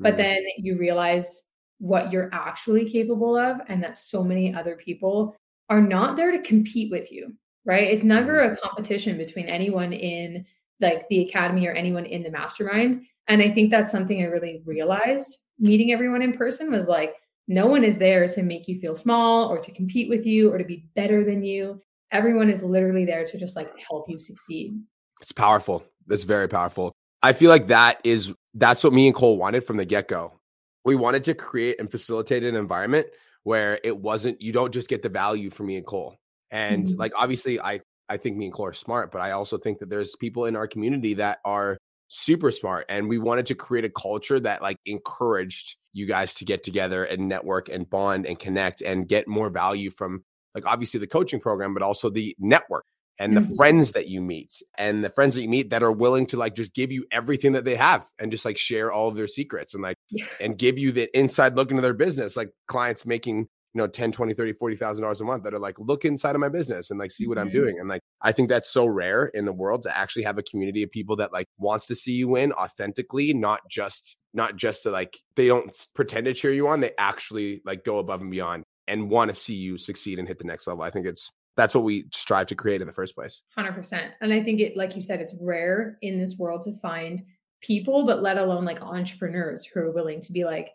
But 0.00 0.14
mm-hmm. 0.14 0.16
then 0.16 0.42
you 0.56 0.78
realize 0.78 1.44
what 1.78 2.10
you're 2.10 2.30
actually 2.32 2.90
capable 2.90 3.36
of 3.36 3.60
and 3.68 3.82
that 3.84 3.98
so 3.98 4.24
many 4.24 4.54
other 4.54 4.76
people 4.76 5.36
are 5.68 5.80
not 5.80 6.16
there 6.16 6.32
to 6.32 6.40
compete 6.40 6.90
with 6.90 7.12
you, 7.12 7.32
right? 7.64 7.88
It's 7.88 8.02
never 8.02 8.38
mm-hmm. 8.38 8.54
a 8.54 8.56
competition 8.56 9.16
between 9.16 9.46
anyone 9.46 9.92
in 9.92 10.44
like 10.80 11.08
the 11.08 11.28
academy 11.28 11.66
or 11.68 11.72
anyone 11.72 12.06
in 12.06 12.24
the 12.24 12.30
mastermind 12.30 13.06
and 13.28 13.42
I 13.42 13.50
think 13.50 13.70
that's 13.70 13.92
something 13.92 14.20
I 14.20 14.26
really 14.26 14.62
realized 14.64 15.38
meeting 15.58 15.92
everyone 15.92 16.22
in 16.22 16.32
person 16.32 16.72
was 16.72 16.88
like, 16.88 17.14
no 17.48 17.66
one 17.66 17.84
is 17.84 17.98
there 17.98 18.26
to 18.28 18.42
make 18.42 18.68
you 18.68 18.78
feel 18.78 18.96
small 18.96 19.48
or 19.48 19.58
to 19.58 19.72
compete 19.72 20.08
with 20.08 20.26
you 20.26 20.52
or 20.52 20.58
to 20.58 20.64
be 20.64 20.86
better 20.94 21.24
than 21.24 21.42
you. 21.42 21.80
Everyone 22.10 22.50
is 22.50 22.62
literally 22.62 23.04
there 23.04 23.24
to 23.24 23.38
just 23.38 23.56
like 23.56 23.72
help 23.78 24.08
you 24.08 24.18
succeed. 24.18 24.80
It's 25.20 25.32
powerful. 25.32 25.84
That's 26.06 26.24
very 26.24 26.48
powerful. 26.48 26.91
I 27.22 27.32
feel 27.32 27.50
like 27.50 27.68
that 27.68 28.00
is 28.04 28.34
that's 28.54 28.84
what 28.84 28.92
me 28.92 29.06
and 29.06 29.14
Cole 29.14 29.38
wanted 29.38 29.64
from 29.64 29.76
the 29.76 29.84
get-go. 29.84 30.38
We 30.84 30.96
wanted 30.96 31.24
to 31.24 31.34
create 31.34 31.78
and 31.78 31.90
facilitate 31.90 32.42
an 32.42 32.56
environment 32.56 33.06
where 33.44 33.78
it 33.84 33.96
wasn't 33.96 34.40
you 34.42 34.52
don't 34.52 34.72
just 34.72 34.88
get 34.88 35.02
the 35.02 35.08
value 35.08 35.50
from 35.50 35.66
me 35.66 35.76
and 35.76 35.86
Cole. 35.86 36.16
And 36.50 36.86
mm-hmm. 36.86 37.00
like 37.00 37.12
obviously 37.16 37.60
I 37.60 37.80
I 38.08 38.16
think 38.16 38.36
me 38.36 38.46
and 38.46 38.54
Cole 38.54 38.66
are 38.66 38.72
smart, 38.72 39.10
but 39.10 39.20
I 39.20 39.30
also 39.30 39.56
think 39.56 39.78
that 39.78 39.88
there's 39.88 40.16
people 40.16 40.46
in 40.46 40.56
our 40.56 40.66
community 40.66 41.14
that 41.14 41.38
are 41.44 41.78
super 42.14 42.50
smart 42.50 42.84
and 42.90 43.08
we 43.08 43.16
wanted 43.16 43.46
to 43.46 43.54
create 43.54 43.86
a 43.86 43.90
culture 43.90 44.38
that 44.38 44.60
like 44.60 44.76
encouraged 44.84 45.76
you 45.94 46.06
guys 46.06 46.34
to 46.34 46.44
get 46.44 46.62
together 46.62 47.04
and 47.04 47.26
network 47.26 47.70
and 47.70 47.88
bond 47.88 48.26
and 48.26 48.38
connect 48.38 48.82
and 48.82 49.08
get 49.08 49.26
more 49.26 49.48
value 49.48 49.88
from 49.88 50.22
like 50.54 50.66
obviously 50.66 51.00
the 51.00 51.06
coaching 51.06 51.40
program 51.40 51.72
but 51.72 51.82
also 51.82 52.10
the 52.10 52.36
network 52.38 52.84
and 53.22 53.36
the 53.36 53.40
mm-hmm. 53.40 53.54
friends 53.54 53.92
that 53.92 54.08
you 54.08 54.20
meet 54.20 54.60
and 54.78 55.04
the 55.04 55.08
friends 55.08 55.36
that 55.36 55.42
you 55.42 55.48
meet 55.48 55.70
that 55.70 55.82
are 55.82 55.92
willing 55.92 56.26
to 56.26 56.36
like 56.36 56.56
just 56.56 56.74
give 56.74 56.90
you 56.90 57.06
everything 57.12 57.52
that 57.52 57.64
they 57.64 57.76
have 57.76 58.04
and 58.18 58.32
just 58.32 58.44
like 58.44 58.58
share 58.58 58.90
all 58.90 59.06
of 59.06 59.14
their 59.14 59.28
secrets 59.28 59.74
and 59.74 59.82
like 59.82 59.96
yeah. 60.10 60.24
and 60.40 60.58
give 60.58 60.76
you 60.76 60.90
the 60.90 61.08
inside 61.16 61.54
look 61.54 61.70
into 61.70 61.82
their 61.82 61.94
business 61.94 62.36
like 62.36 62.50
clients 62.66 63.06
making 63.06 63.38
you 63.74 63.78
know 63.78 63.86
10 63.86 64.10
20 64.10 64.34
30 64.34 64.52
40 64.54 64.76
thousand 64.76 65.02
dollars 65.02 65.20
a 65.20 65.24
month 65.24 65.44
that 65.44 65.54
are 65.54 65.60
like 65.60 65.78
look 65.78 66.04
inside 66.04 66.34
of 66.34 66.40
my 66.40 66.48
business 66.48 66.90
and 66.90 66.98
like 66.98 67.12
see 67.12 67.28
what 67.28 67.38
mm-hmm. 67.38 67.46
i'm 67.46 67.52
doing 67.52 67.78
and 67.78 67.88
like 67.88 68.02
i 68.22 68.32
think 68.32 68.48
that's 68.48 68.70
so 68.70 68.86
rare 68.86 69.26
in 69.26 69.44
the 69.44 69.52
world 69.52 69.84
to 69.84 69.96
actually 69.96 70.24
have 70.24 70.36
a 70.36 70.42
community 70.42 70.82
of 70.82 70.90
people 70.90 71.14
that 71.14 71.32
like 71.32 71.46
wants 71.58 71.86
to 71.86 71.94
see 71.94 72.12
you 72.12 72.28
win 72.28 72.52
authentically 72.52 73.32
not 73.32 73.60
just 73.70 74.16
not 74.34 74.56
just 74.56 74.82
to 74.82 74.90
like 74.90 75.16
they 75.36 75.46
don't 75.46 75.72
pretend 75.94 76.24
to 76.24 76.34
cheer 76.34 76.52
you 76.52 76.66
on 76.66 76.80
they 76.80 76.92
actually 76.98 77.62
like 77.64 77.84
go 77.84 78.00
above 78.00 78.20
and 78.20 78.32
beyond 78.32 78.64
and 78.88 79.08
want 79.08 79.30
to 79.30 79.34
see 79.34 79.54
you 79.54 79.78
succeed 79.78 80.18
and 80.18 80.26
hit 80.26 80.38
the 80.38 80.44
next 80.44 80.66
level 80.66 80.82
i 80.82 80.90
think 80.90 81.06
it's 81.06 81.32
that's 81.56 81.74
what 81.74 81.84
we 81.84 82.06
strive 82.12 82.46
to 82.46 82.54
create 82.54 82.80
in 82.80 82.86
the 82.86 82.92
first 82.92 83.14
place 83.14 83.42
100% 83.58 84.10
and 84.20 84.32
i 84.32 84.42
think 84.42 84.60
it 84.60 84.76
like 84.76 84.96
you 84.96 85.02
said 85.02 85.20
it's 85.20 85.34
rare 85.40 85.98
in 86.02 86.18
this 86.18 86.36
world 86.38 86.62
to 86.62 86.72
find 86.78 87.22
people 87.60 88.06
but 88.06 88.22
let 88.22 88.38
alone 88.38 88.64
like 88.64 88.82
entrepreneurs 88.82 89.64
who 89.64 89.80
are 89.80 89.92
willing 89.92 90.20
to 90.20 90.32
be 90.32 90.44
like 90.44 90.70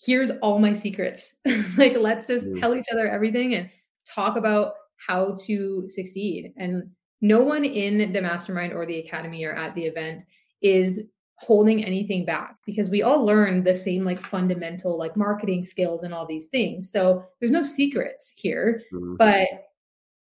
here's 0.00 0.30
all 0.42 0.58
my 0.58 0.72
secrets. 0.72 1.34
like, 1.76 1.96
let's 1.96 2.26
just 2.26 2.46
mm. 2.46 2.60
tell 2.60 2.74
each 2.74 2.86
other 2.92 3.08
everything 3.08 3.54
and 3.54 3.68
talk 4.06 4.36
about 4.36 4.74
how 5.06 5.36
to 5.44 5.86
succeed. 5.86 6.52
And 6.56 6.90
no 7.20 7.40
one 7.40 7.64
in 7.64 8.12
the 8.12 8.22
mastermind 8.22 8.72
or 8.72 8.86
the 8.86 8.98
academy 8.98 9.44
or 9.44 9.52
at 9.52 9.74
the 9.74 9.84
event 9.84 10.22
is 10.62 11.02
holding 11.36 11.84
anything 11.84 12.24
back 12.24 12.56
because 12.66 12.90
we 12.90 13.02
all 13.02 13.24
learn 13.24 13.62
the 13.62 13.74
same 13.74 14.04
like 14.04 14.18
fundamental 14.18 14.98
like 14.98 15.16
marketing 15.16 15.62
skills 15.62 16.02
and 16.02 16.12
all 16.12 16.26
these 16.26 16.46
things. 16.46 16.90
So 16.90 17.24
there's 17.38 17.52
no 17.52 17.62
secrets 17.62 18.32
here, 18.36 18.82
mm-hmm. 18.92 19.14
but 19.16 19.48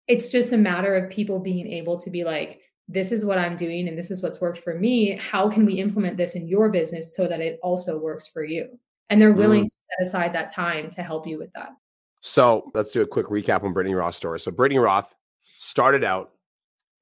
it's 0.10 0.30
just 0.30 0.52
a 0.52 0.58
matter 0.58 0.96
of 0.96 1.10
people 1.10 1.40
being 1.40 1.68
able 1.68 1.98
to 2.02 2.10
be 2.10 2.26
like, 2.26 2.60
this 2.90 3.14
is 3.14 3.24
what 3.24 3.38
I'm 3.38 3.56
doing 3.56 3.88
and 3.88 3.98
this 3.98 4.12
is 4.12 4.22
what's 4.22 4.42
worked 4.42 4.60
for 4.60 4.74
me. 4.74 5.16
How 5.16 5.50
can 5.50 5.66
we 5.66 5.76
implement 5.76 6.18
this 6.18 6.36
in 6.36 6.48
your 6.48 6.70
business 6.70 7.16
so 7.16 7.28
that 7.28 7.40
it 7.40 7.60
also 7.64 7.98
works 7.98 8.28
for 8.28 8.44
you? 8.44 8.68
and 9.10 9.22
they're 9.22 9.34
willing 9.34 9.64
mm. 9.64 9.68
to 9.68 9.76
set 9.78 10.08
aside 10.08 10.34
that 10.34 10.54
time 10.54 10.90
to 10.92 11.04
help 11.04 11.28
you 11.28 11.38
with 11.38 11.52
that. 11.54 11.70
So 12.22 12.70
let's 12.74 12.92
do 12.92 13.02
a 13.02 13.08
quick 13.08 13.28
recap 13.28 13.64
on 13.64 13.74
Brittany 13.74 13.96
Roth's 13.96 14.18
story. 14.18 14.40
So 14.40 14.52
Brittany 14.52 14.80
Roth 14.80 15.14
started 15.44 16.04
out 16.04 16.32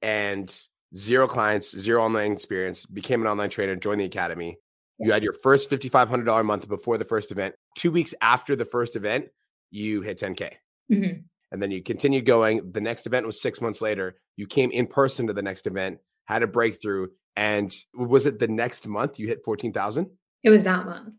and 0.02 0.56
zero 0.96 1.28
clients, 1.28 1.78
zero 1.78 2.04
online 2.04 2.32
experience, 2.32 2.86
became 2.86 3.22
an 3.22 3.28
online 3.28 3.50
trainer, 3.50 3.76
joined 3.76 4.02
the 4.02 4.06
academy. 4.06 4.58
You 5.00 5.12
had 5.12 5.24
your 5.24 5.34
first 5.34 5.70
$5,500 5.70 6.44
month 6.44 6.68
before 6.68 6.98
the 6.98 7.06
first 7.06 7.32
event. 7.32 7.54
Two 7.76 7.92
weeks 7.92 8.16
after 8.20 8.56
the 8.56 8.66
first 8.66 8.96
event, 8.96 9.28
you 9.70 10.02
hit 10.02 10.18
10K. 10.20 10.54
Mm-hmm. 10.92 11.20
And 11.52 11.62
then 11.62 11.72
you 11.72 11.82
continued 11.82 12.26
going. 12.26 12.72
The 12.72 12.82
next 12.82 13.06
event 13.08 13.26
was 13.26 13.42
six 13.42 13.62
months 13.62 13.82
later. 13.82 14.16
You 14.36 14.48
came 14.48 14.72
in 14.72 14.88
person 14.88 15.28
to 15.28 15.34
the 15.34 15.42
next 15.42 15.68
event, 15.68 16.00
had 16.26 16.44
a 16.44 16.48
breakthrough. 16.48 17.08
And 17.36 17.74
was 17.94 18.26
it 18.26 18.40
the 18.40 18.48
next 18.48 18.88
month 18.88 19.20
you 19.20 19.28
hit 19.28 19.46
14,000? 19.46 20.10
It 20.44 20.50
was 20.50 20.64
that 20.64 20.86
month. 20.86 21.14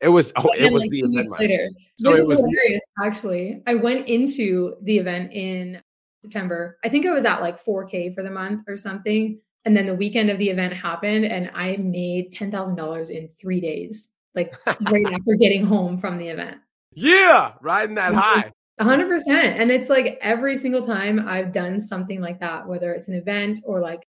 It 0.00 0.08
was, 0.08 0.32
oh, 0.36 0.50
it 0.58 0.72
was 0.72 0.82
like 0.82 0.90
the 0.90 1.00
event 1.00 1.30
later. 1.38 1.68
So 1.98 2.10
this 2.10 2.20
it 2.20 2.26
was 2.26 2.38
hilarious, 2.38 2.82
actually. 3.02 3.62
I 3.66 3.74
went 3.76 4.08
into 4.08 4.74
the 4.82 4.98
event 4.98 5.32
in 5.32 5.80
September. 6.20 6.78
I 6.84 6.88
think 6.88 7.04
it 7.04 7.12
was 7.12 7.24
at 7.24 7.40
like 7.40 7.64
4K 7.64 8.14
for 8.14 8.22
the 8.22 8.30
month 8.30 8.64
or 8.68 8.76
something. 8.76 9.40
And 9.64 9.76
then 9.76 9.86
the 9.86 9.94
weekend 9.94 10.30
of 10.30 10.38
the 10.38 10.50
event 10.50 10.72
happened 10.72 11.24
and 11.24 11.50
I 11.54 11.76
made 11.76 12.32
$10,000 12.32 13.10
in 13.10 13.28
three 13.28 13.60
days, 13.60 14.08
like 14.34 14.56
right 14.66 15.06
after 15.12 15.36
getting 15.38 15.64
home 15.64 15.98
from 15.98 16.18
the 16.18 16.28
event. 16.28 16.58
Yeah, 16.94 17.52
riding 17.60 17.94
that 17.94 18.14
high. 18.14 18.52
100%. 18.80 19.28
And 19.28 19.70
it's 19.70 19.88
like 19.88 20.18
every 20.20 20.56
single 20.56 20.82
time 20.82 21.26
I've 21.28 21.52
done 21.52 21.80
something 21.80 22.20
like 22.20 22.40
that, 22.40 22.66
whether 22.66 22.92
it's 22.92 23.08
an 23.08 23.14
event 23.14 23.60
or 23.64 23.80
like 23.80 24.06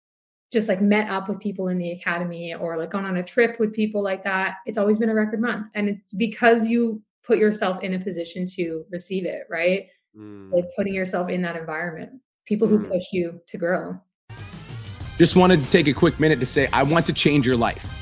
just 0.52 0.68
like 0.68 0.80
met 0.80 1.08
up 1.08 1.28
with 1.28 1.40
people 1.40 1.68
in 1.68 1.78
the 1.78 1.92
academy 1.92 2.54
or 2.54 2.76
like 2.76 2.90
gone 2.90 3.04
on 3.04 3.16
a 3.16 3.22
trip 3.22 3.58
with 3.58 3.72
people 3.72 4.02
like 4.02 4.22
that, 4.24 4.56
it's 4.66 4.78
always 4.78 4.98
been 4.98 5.08
a 5.08 5.14
record 5.14 5.40
month. 5.40 5.66
And 5.74 5.88
it's 5.88 6.12
because 6.12 6.66
you 6.66 7.02
put 7.24 7.38
yourself 7.38 7.82
in 7.82 7.94
a 7.94 7.98
position 7.98 8.46
to 8.46 8.84
receive 8.90 9.24
it, 9.24 9.44
right? 9.48 9.88
Mm. 10.16 10.52
Like 10.52 10.66
putting 10.76 10.94
yourself 10.94 11.30
in 11.30 11.42
that 11.42 11.56
environment, 11.56 12.12
people 12.46 12.68
who 12.68 12.80
mm. 12.80 12.90
push 12.90 13.04
you 13.12 13.40
to 13.46 13.58
grow. 13.58 13.98
Just 15.18 15.36
wanted 15.36 15.60
to 15.60 15.70
take 15.70 15.86
a 15.86 15.92
quick 15.92 16.20
minute 16.20 16.40
to 16.40 16.46
say, 16.46 16.68
I 16.72 16.82
want 16.82 17.06
to 17.06 17.12
change 17.12 17.46
your 17.46 17.56
life. 17.56 18.01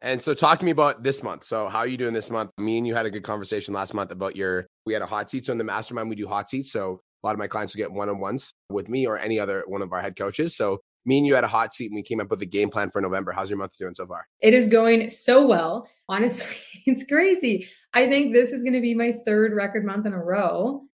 And 0.00 0.22
so 0.22 0.32
talk 0.32 0.58
to 0.60 0.64
me 0.64 0.70
about 0.70 1.02
this 1.02 1.22
month. 1.22 1.44
So 1.44 1.68
how 1.68 1.78
are 1.78 1.86
you 1.86 1.96
doing 1.96 2.14
this 2.14 2.30
month? 2.30 2.50
Me 2.58 2.78
and 2.78 2.86
you 2.86 2.94
had 2.94 3.06
a 3.06 3.10
good 3.10 3.24
conversation 3.24 3.74
last 3.74 3.94
month 3.94 4.12
about 4.12 4.36
your 4.36 4.66
we 4.86 4.92
had 4.92 5.02
a 5.02 5.06
hot 5.06 5.28
seat. 5.30 5.46
So 5.46 5.52
in 5.52 5.58
the 5.58 5.64
mastermind, 5.64 6.08
we 6.08 6.14
do 6.14 6.28
hot 6.28 6.48
seats. 6.48 6.70
So 6.70 7.00
a 7.22 7.26
lot 7.26 7.32
of 7.32 7.38
my 7.38 7.48
clients 7.48 7.74
will 7.74 7.78
get 7.78 7.90
one-on-ones 7.90 8.52
with 8.70 8.88
me 8.88 9.06
or 9.06 9.18
any 9.18 9.40
other 9.40 9.64
one 9.66 9.82
of 9.82 9.92
our 9.92 10.00
head 10.00 10.16
coaches. 10.16 10.56
So 10.56 10.78
me 11.04 11.18
and 11.18 11.26
you 11.26 11.34
had 11.34 11.42
a 11.42 11.48
hot 11.48 11.74
seat 11.74 11.86
and 11.86 11.96
we 11.96 12.02
came 12.02 12.20
up 12.20 12.30
with 12.30 12.42
a 12.42 12.46
game 12.46 12.70
plan 12.70 12.90
for 12.90 13.00
November. 13.00 13.32
How's 13.32 13.50
your 13.50 13.58
month 13.58 13.76
doing 13.76 13.94
so 13.94 14.06
far? 14.06 14.26
It 14.40 14.54
is 14.54 14.68
going 14.68 15.10
so 15.10 15.46
well. 15.46 15.88
Honestly, 16.08 16.56
it's 16.86 17.04
crazy. 17.04 17.68
I 17.92 18.08
think 18.08 18.32
this 18.32 18.52
is 18.52 18.62
going 18.62 18.74
to 18.74 18.80
be 18.80 18.94
my 18.94 19.16
third 19.26 19.52
record 19.52 19.84
month 19.84 20.06
in 20.06 20.12
a 20.12 20.22
row. 20.22 20.84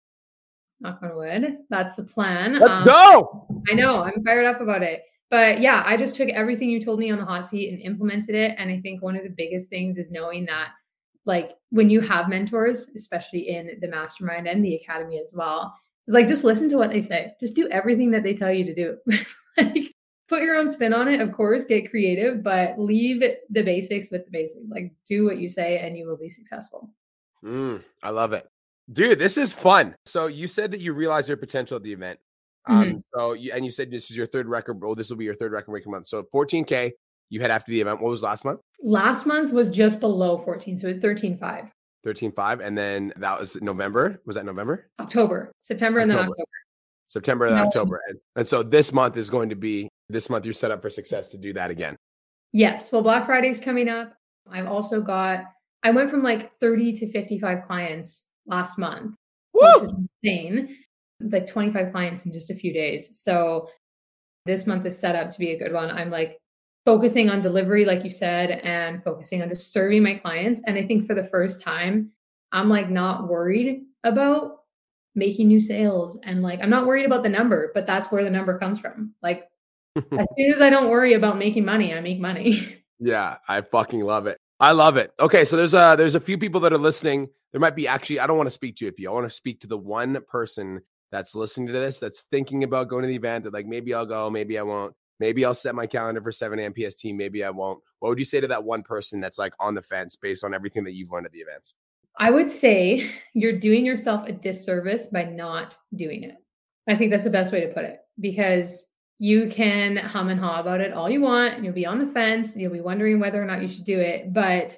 Knock 0.81 1.01
on 1.03 1.15
wood. 1.15 1.59
That's 1.69 1.95
the 1.95 2.05
plan. 2.05 2.59
Let's 2.59 2.71
um, 2.71 2.85
go. 2.85 3.47
I 3.71 3.75
know. 3.75 4.03
I'm 4.03 4.25
fired 4.25 4.47
up 4.47 4.61
about 4.61 4.83
it. 4.83 5.03
But 5.31 5.61
yeah, 5.61 5.83
I 5.85 5.97
just 5.97 6.17
took 6.17 6.29
everything 6.29 6.71
you 6.71 6.81
told 6.81 6.99
me 6.99 7.11
on 7.11 7.19
the 7.19 7.25
hot 7.25 7.49
seat 7.49 7.73
and 7.73 7.81
implemented 7.81 8.35
it. 8.35 8.55
And 8.59 8.71
I 8.71 8.81
think 8.81 9.03
one 9.03 9.17
of 9.17 9.25
the 9.25 9.35
biggest 9.37 9.69
things 9.69 9.99
is 9.99 10.11
knowing 10.11 10.45
that, 10.47 10.71
like, 11.25 11.53
when 11.71 11.91
you 11.91 12.01
have 12.03 12.29
mentors, 12.29 12.89
especially 12.95 13.49
in 13.49 13.79
the 13.81 13.89
mastermind 13.89 14.47
and 14.47 14.65
the 14.65 14.77
academy 14.77 15.19
as 15.19 15.33
well, 15.35 15.75
is 16.07 16.15
like 16.15 16.29
just 16.29 16.45
listen 16.45 16.69
to 16.69 16.77
what 16.77 16.91
they 16.91 17.01
say. 17.01 17.33
Just 17.41 17.57
do 17.57 17.69
everything 17.69 18.11
that 18.11 18.23
they 18.23 18.35
tell 18.35 18.53
you 18.53 18.65
to 18.65 18.75
do. 18.75 18.97
like, 19.57 19.95
put 20.29 20.43
your 20.43 20.57
own 20.57 20.71
spin 20.71 20.93
on 20.93 21.09
it, 21.09 21.21
of 21.21 21.33
course, 21.33 21.65
get 21.65 21.91
creative, 21.91 22.43
but 22.43 22.79
leave 22.79 23.23
the 23.51 23.63
basics 23.63 24.11
with 24.11 24.25
the 24.25 24.31
basics. 24.31 24.71
Like, 24.71 24.93
do 25.07 25.25
what 25.25 25.39
you 25.39 25.49
say 25.49 25.79
and 25.79 25.97
you 25.97 26.07
will 26.07 26.17
be 26.17 26.29
successful. 26.29 26.91
Mm, 27.45 27.83
I 28.03 28.11
love 28.11 28.33
it. 28.33 28.47
Dude, 28.93 29.19
this 29.19 29.39
is 29.39 29.53
fun. 29.53 29.95
So 30.05 30.27
you 30.27 30.47
said 30.47 30.71
that 30.73 30.81
you 30.81 30.93
realized 30.93 31.29
your 31.29 31.37
potential 31.37 31.77
at 31.77 31.83
the 31.83 31.93
event. 31.93 32.19
Um, 32.67 32.85
mm-hmm. 32.85 32.99
so 33.15 33.33
you, 33.35 33.53
and 33.53 33.65
you 33.65 33.71
said 33.71 33.91
this 33.91 34.11
is 34.11 34.17
your 34.17 34.27
third 34.27 34.47
record. 34.47 34.81
Oh, 34.83 34.95
this 34.95 35.11
will 35.11 35.17
be 35.17 35.25
your 35.25 35.35
third 35.35 35.53
record 35.53 35.71
breaking 35.71 35.93
month. 35.93 36.07
So 36.07 36.25
14k 36.35 36.93
you 37.31 37.41
had 37.41 37.51
after 37.51 37.73
the 37.73 37.81
event. 37.81 38.01
What 38.01 38.11
was 38.11 38.23
last 38.23 38.45
month? 38.45 38.61
Last 38.83 39.27
month 39.27 39.53
was 39.53 39.69
just 39.69 40.01
below 40.01 40.39
14, 40.39 40.79
so 40.79 40.87
it 40.87 40.89
was 40.89 40.99
13.5. 40.99 41.71
13.5, 42.07 42.61
and 42.65 42.77
then 42.77 43.13
that 43.17 43.41
was 43.41 43.61
November. 43.63 44.21
Was 44.27 44.37
that 44.37 44.45
November? 44.45 44.91
October, 45.01 45.53
September, 45.63 46.01
October. 46.01 46.03
and 46.03 46.11
then 46.11 46.19
October. 46.19 46.49
September 47.09 47.47
and 47.47 47.57
no. 47.57 47.65
October, 47.65 48.01
and, 48.09 48.19
and 48.37 48.49
so 48.49 48.63
this 48.63 48.93
month 48.93 49.17
is 49.17 49.31
going 49.31 49.49
to 49.49 49.57
be 49.57 49.89
this 50.09 50.29
month. 50.29 50.45
You're 50.45 50.53
set 50.53 50.71
up 50.71 50.83
for 50.83 50.91
success 50.91 51.29
to 51.31 51.39
do 51.39 51.53
that 51.55 51.71
again. 51.71 51.97
Yes. 52.53 52.93
Well, 52.93 53.03
Black 53.03 53.27
Friday's 53.27 53.61
coming 53.61 53.89
up. 53.89 54.15
I've 54.51 54.67
also 54.67 55.01
got. 55.01 55.45
I 55.83 55.91
went 55.91 56.11
from 56.11 56.23
like 56.23 56.55
30 56.57 56.93
to 56.95 57.11
55 57.11 57.67
clients 57.67 58.25
last 58.47 58.79
month, 58.79 59.15
Woo! 59.53 59.81
which 59.81 59.91
is 59.91 59.97
insane 60.23 60.77
like 61.21 61.47
25 61.47 61.93
clients 61.93 62.27
in 62.27 62.33
just 62.33 62.51
a 62.51 62.55
few 62.55 62.73
days. 62.73 63.19
So 63.19 63.69
this 64.47 64.67
month 64.67 64.85
is 64.87 64.99
set 64.99 65.17
up 65.17 65.31
to 65.31 65.39
be 65.39 65.53
a 65.53 65.59
good 65.59 65.73
one. 65.73 65.91
I'm 65.91 66.11
like 66.11 66.39
focusing 66.85 67.31
on 67.31 67.41
delivery, 67.41 67.85
like 67.85 68.05
you 68.05 68.11
said, 68.11 68.61
and 68.63 69.03
focusing 69.03 69.43
on 69.43 69.49
just 69.49 69.73
serving 69.73 70.03
my 70.03 70.15
clients. 70.15 70.61
And 70.67 70.77
I 70.77 70.85
think 70.85 71.07
for 71.07 71.15
the 71.15 71.25
first 71.25 71.63
time, 71.63 72.11
I'm 72.53 72.69
like 72.69 72.91
not 72.91 73.29
worried 73.29 73.83
about 74.05 74.59
making 75.15 75.49
new 75.49 75.61
sales. 75.61 76.19
And 76.25 76.43
like, 76.43 76.61
I'm 76.63 76.71
not 76.71 76.87
worried 76.87 77.07
about 77.07 77.23
the 77.23 77.29
number, 77.29 77.71
but 77.75 77.87
that's 77.87 78.11
where 78.11 78.25
the 78.25 78.31
number 78.31 78.59
comes 78.59 78.79
from. 78.79 79.15
Like, 79.23 79.49
as 79.97 80.27
soon 80.37 80.53
as 80.53 80.61
I 80.61 80.71
don't 80.71 80.91
worry 80.91 81.15
about 81.15 81.39
making 81.39 81.65
money, 81.65 81.95
I 81.95 82.01
make 82.01 82.21
money. 82.21 82.79
Yeah, 83.01 83.37
I 83.49 83.61
fucking 83.61 84.01
love 84.01 84.27
it. 84.27 84.39
I 84.61 84.73
love 84.73 84.97
it. 84.97 85.13
Okay, 85.21 85.45
so 85.45 85.57
there's 85.57 85.75
a 85.75 85.95
there's 85.99 86.15
a 86.15 86.21
few 86.21 86.39
people 86.39 86.61
that 86.61 86.73
are 86.73 86.79
listening. 86.79 87.29
There 87.53 87.61
might 87.61 87.75
be 87.75 87.89
actually 87.89 88.21
I 88.21 88.27
don't 88.27 88.37
want 88.37 88.47
to 88.47 88.53
speak 88.53 88.77
to 88.77 88.89
a 88.89 88.93
few. 88.93 89.11
I 89.11 89.13
want 89.13 89.27
to 89.27 89.35
speak 89.35 89.61
to 89.61 89.67
the 89.67 89.77
one 89.77 90.19
person 90.29 90.81
that's 91.15 91.37
listening 91.37 91.69
to 91.69 91.73
this, 91.73 92.01
that's 92.01 92.25
thinking 92.33 92.65
about 92.65 92.89
going 92.89 93.03
to 93.03 93.09
the 93.09 93.15
event, 93.15 93.45
that 93.45 93.53
like 93.53 93.67
maybe 93.67 93.95
I'll 93.95 94.05
go, 94.05 94.29
maybe 94.29 94.59
I 94.59 94.63
won't. 94.63 94.93
Maybe 95.21 95.45
I'll 95.45 95.55
set 95.55 95.77
my 95.77 95.87
calendar 95.87 96.21
for 96.21 96.33
7 96.33 96.59
a.m. 96.59 96.75
PST. 96.77 97.05
Maybe 97.05 97.45
I 97.45 97.51
won't. 97.51 97.81
What 98.01 98.09
would 98.09 98.19
you 98.19 98.25
say 98.25 98.41
to 98.41 98.49
that 98.49 98.65
one 98.65 98.83
person 98.83 99.21
that's 99.21 99.39
like 99.39 99.53
on 99.61 99.75
the 99.75 99.81
fence 99.81 100.17
based 100.17 100.43
on 100.43 100.53
everything 100.53 100.83
that 100.83 100.95
you've 100.95 101.13
learned 101.13 101.27
at 101.27 101.31
the 101.31 101.39
events? 101.39 101.75
I 102.19 102.33
would 102.33 102.51
say 102.51 103.13
you're 103.35 103.61
doing 103.61 103.87
yourself 103.87 104.27
a 104.27 104.33
disservice 104.33 105.07
by 105.07 105.23
not 105.23 105.77
doing 105.95 106.25
it. 106.25 106.35
I 106.89 106.97
think 106.97 107.13
that's 107.13 107.23
the 107.23 107.31
best 107.31 107.53
way 107.53 107.61
to 107.61 107.73
put 107.73 107.85
it 107.85 108.01
because 108.19 108.85
you 109.21 109.49
can 109.49 109.97
hum 109.97 110.31
and 110.31 110.41
haw 110.41 110.61
about 110.61 110.81
it 110.81 110.93
all 110.93 111.09
you 111.09 111.21
want. 111.21 111.63
You'll 111.63 111.75
be 111.75 111.87
on 111.87 112.01
the 112.01 112.13
fence. 112.13 112.57
You'll 112.57 112.73
be 112.73 112.81
wondering 112.81 113.21
whether 113.21 113.41
or 113.41 113.47
not 113.47 113.63
you 113.63 113.69
should 113.69 113.85
do 113.85 114.01
it. 114.01 114.33
But 114.35 114.77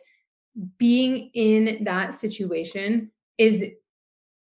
being 0.77 1.31
in 1.33 1.83
that 1.85 2.13
situation 2.13 3.11
is 3.39 3.65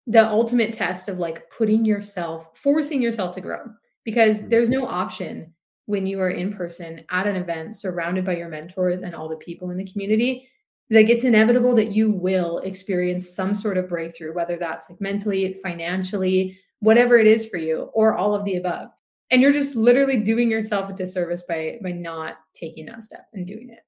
the 0.06 0.24
ultimate 0.24 0.72
test 0.72 1.08
of 1.08 1.18
like 1.18 1.50
putting 1.50 1.84
yourself, 1.84 2.48
forcing 2.54 3.02
yourself 3.02 3.34
to 3.34 3.40
grow 3.40 3.64
because 4.04 4.38
mm-hmm. 4.38 4.50
there's 4.50 4.70
no 4.70 4.86
option 4.86 5.52
when 5.86 6.06
you 6.06 6.20
are 6.20 6.30
in 6.30 6.52
person 6.52 7.04
at 7.10 7.26
an 7.26 7.36
event 7.36 7.76
surrounded 7.76 8.24
by 8.24 8.36
your 8.36 8.48
mentors 8.48 9.00
and 9.00 9.14
all 9.14 9.28
the 9.28 9.36
people 9.36 9.70
in 9.70 9.76
the 9.76 9.90
community 9.90 10.48
like 10.90 11.08
it's 11.08 11.24
inevitable 11.24 11.74
that 11.74 11.92
you 11.92 12.10
will 12.10 12.58
experience 12.58 13.28
some 13.28 13.54
sort 13.54 13.76
of 13.76 13.88
breakthrough 13.88 14.34
whether 14.34 14.56
that's 14.56 14.88
like 14.90 15.00
mentally 15.00 15.54
financially 15.62 16.58
whatever 16.80 17.18
it 17.18 17.26
is 17.26 17.46
for 17.46 17.56
you 17.56 17.90
or 17.94 18.16
all 18.16 18.34
of 18.34 18.44
the 18.44 18.56
above 18.56 18.88
and 19.30 19.42
you're 19.42 19.52
just 19.52 19.74
literally 19.74 20.22
doing 20.22 20.50
yourself 20.50 20.90
a 20.90 20.92
disservice 20.92 21.42
by 21.48 21.78
by 21.82 21.92
not 21.92 22.36
taking 22.54 22.86
that 22.86 23.02
step 23.02 23.26
and 23.32 23.46
doing 23.46 23.70
it 23.70 23.80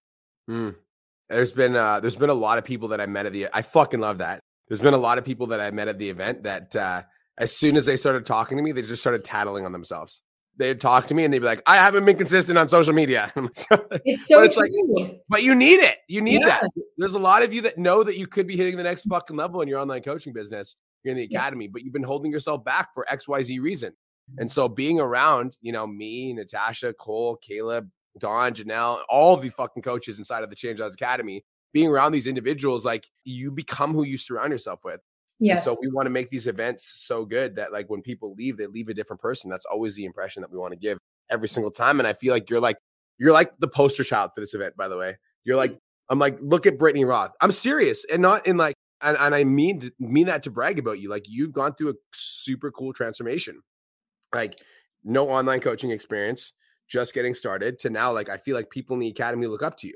mm. 0.50 0.74
there's 1.28 1.52
been 1.52 1.76
uh 1.76 2.00
there's 2.00 2.16
been 2.16 2.30
a 2.30 2.34
lot 2.34 2.58
of 2.58 2.64
people 2.64 2.88
that 2.88 3.00
i 3.00 3.06
met 3.06 3.26
at 3.26 3.32
the 3.32 3.46
i 3.52 3.62
fucking 3.62 4.00
love 4.00 4.18
that 4.18 4.40
there's 4.68 4.80
been 4.80 4.94
a 4.94 4.98
lot 4.98 5.18
of 5.18 5.24
people 5.24 5.48
that 5.48 5.60
I 5.60 5.70
met 5.70 5.88
at 5.88 5.98
the 5.98 6.10
event 6.10 6.44
that 6.44 6.74
uh, 6.76 7.02
as 7.38 7.56
soon 7.56 7.76
as 7.76 7.86
they 7.86 7.96
started 7.96 8.26
talking 8.26 8.56
to 8.58 8.62
me, 8.62 8.72
they 8.72 8.82
just 8.82 9.00
started 9.00 9.24
tattling 9.24 9.64
on 9.64 9.72
themselves. 9.72 10.22
They'd 10.56 10.80
talk 10.80 11.06
to 11.06 11.14
me 11.14 11.24
and 11.24 11.32
they'd 11.32 11.38
be 11.38 11.46
like, 11.46 11.62
I 11.66 11.76
haven't 11.76 12.04
been 12.04 12.16
consistent 12.16 12.58
on 12.58 12.68
social 12.68 12.92
media. 12.92 13.32
it's 13.36 14.26
so 14.26 14.42
it's 14.42 14.56
true. 14.56 14.68
Like, 14.96 15.20
but 15.28 15.44
you 15.44 15.54
need 15.54 15.80
it. 15.80 15.98
You 16.08 16.20
need 16.20 16.40
yeah. 16.40 16.58
that. 16.60 16.70
There's 16.96 17.14
a 17.14 17.18
lot 17.18 17.44
of 17.44 17.54
you 17.54 17.60
that 17.62 17.78
know 17.78 18.02
that 18.02 18.16
you 18.16 18.26
could 18.26 18.48
be 18.48 18.56
hitting 18.56 18.76
the 18.76 18.82
next 18.82 19.04
fucking 19.04 19.36
level 19.36 19.60
in 19.60 19.68
your 19.68 19.78
online 19.78 20.02
coaching 20.02 20.32
business. 20.32 20.76
You're 21.04 21.12
in 21.12 21.18
the 21.18 21.24
academy, 21.24 21.66
yeah. 21.66 21.70
but 21.72 21.82
you've 21.82 21.92
been 21.92 22.02
holding 22.02 22.32
yourself 22.32 22.64
back 22.64 22.88
for 22.92 23.06
XYZ 23.10 23.60
reason. 23.60 23.92
And 24.36 24.50
so 24.50 24.68
being 24.68 25.00
around, 25.00 25.56
you 25.62 25.72
know, 25.72 25.86
me, 25.86 26.32
Natasha, 26.34 26.92
Cole, 26.92 27.36
Caleb, 27.36 27.88
Don, 28.18 28.52
Janelle, 28.52 28.98
all 29.08 29.36
the 29.36 29.48
fucking 29.48 29.82
coaches 29.82 30.18
inside 30.18 30.42
of 30.42 30.50
the 30.50 30.56
Change 30.56 30.80
Lives 30.80 30.94
Academy 30.94 31.44
being 31.72 31.88
around 31.88 32.12
these 32.12 32.26
individuals, 32.26 32.84
like 32.84 33.06
you 33.24 33.50
become 33.50 33.92
who 33.92 34.04
you 34.04 34.18
surround 34.18 34.52
yourself 34.52 34.84
with. 34.84 35.00
Yes. 35.40 35.66
And 35.66 35.76
so 35.76 35.80
we 35.80 35.88
want 35.88 36.06
to 36.06 36.10
make 36.10 36.30
these 36.30 36.46
events 36.46 36.92
so 36.96 37.24
good 37.24 37.54
that 37.54 37.72
like 37.72 37.88
when 37.88 38.02
people 38.02 38.34
leave, 38.34 38.56
they 38.56 38.66
leave 38.66 38.88
a 38.88 38.94
different 38.94 39.20
person. 39.20 39.50
That's 39.50 39.66
always 39.66 39.94
the 39.94 40.04
impression 40.04 40.40
that 40.40 40.50
we 40.50 40.58
want 40.58 40.72
to 40.72 40.78
give 40.78 40.98
every 41.30 41.48
single 41.48 41.70
time. 41.70 42.00
And 42.00 42.08
I 42.08 42.12
feel 42.12 42.32
like 42.32 42.50
you're 42.50 42.60
like 42.60 42.78
you're 43.18 43.32
like 43.32 43.52
the 43.58 43.68
poster 43.68 44.04
child 44.04 44.32
for 44.34 44.40
this 44.40 44.54
event, 44.54 44.76
by 44.76 44.88
the 44.88 44.96
way. 44.96 45.16
You're 45.44 45.56
like, 45.56 45.72
mm. 45.72 45.78
I'm 46.08 46.18
like, 46.18 46.38
look 46.40 46.66
at 46.66 46.78
Brittany 46.78 47.04
Roth. 47.04 47.32
I'm 47.40 47.52
serious 47.52 48.04
and 48.10 48.22
not 48.22 48.46
in 48.46 48.56
like, 48.56 48.74
and, 49.02 49.16
and 49.18 49.34
I 49.34 49.44
mean 49.44 49.80
to, 49.80 49.92
mean 49.98 50.26
that 50.26 50.42
to 50.44 50.50
brag 50.50 50.78
about 50.78 50.98
you. 50.98 51.08
Like 51.08 51.28
you've 51.28 51.52
gone 51.52 51.74
through 51.74 51.90
a 51.90 51.94
super 52.12 52.70
cool 52.70 52.92
transformation. 52.92 53.60
Like 54.34 54.60
no 55.04 55.28
online 55.28 55.60
coaching 55.60 55.90
experience, 55.90 56.52
just 56.88 57.14
getting 57.14 57.34
started 57.34 57.78
to 57.80 57.90
now 57.90 58.12
like 58.12 58.28
I 58.28 58.38
feel 58.38 58.56
like 58.56 58.70
people 58.70 58.94
in 58.94 59.00
the 59.00 59.08
academy 59.08 59.46
look 59.46 59.62
up 59.62 59.76
to 59.78 59.86
you, 59.86 59.94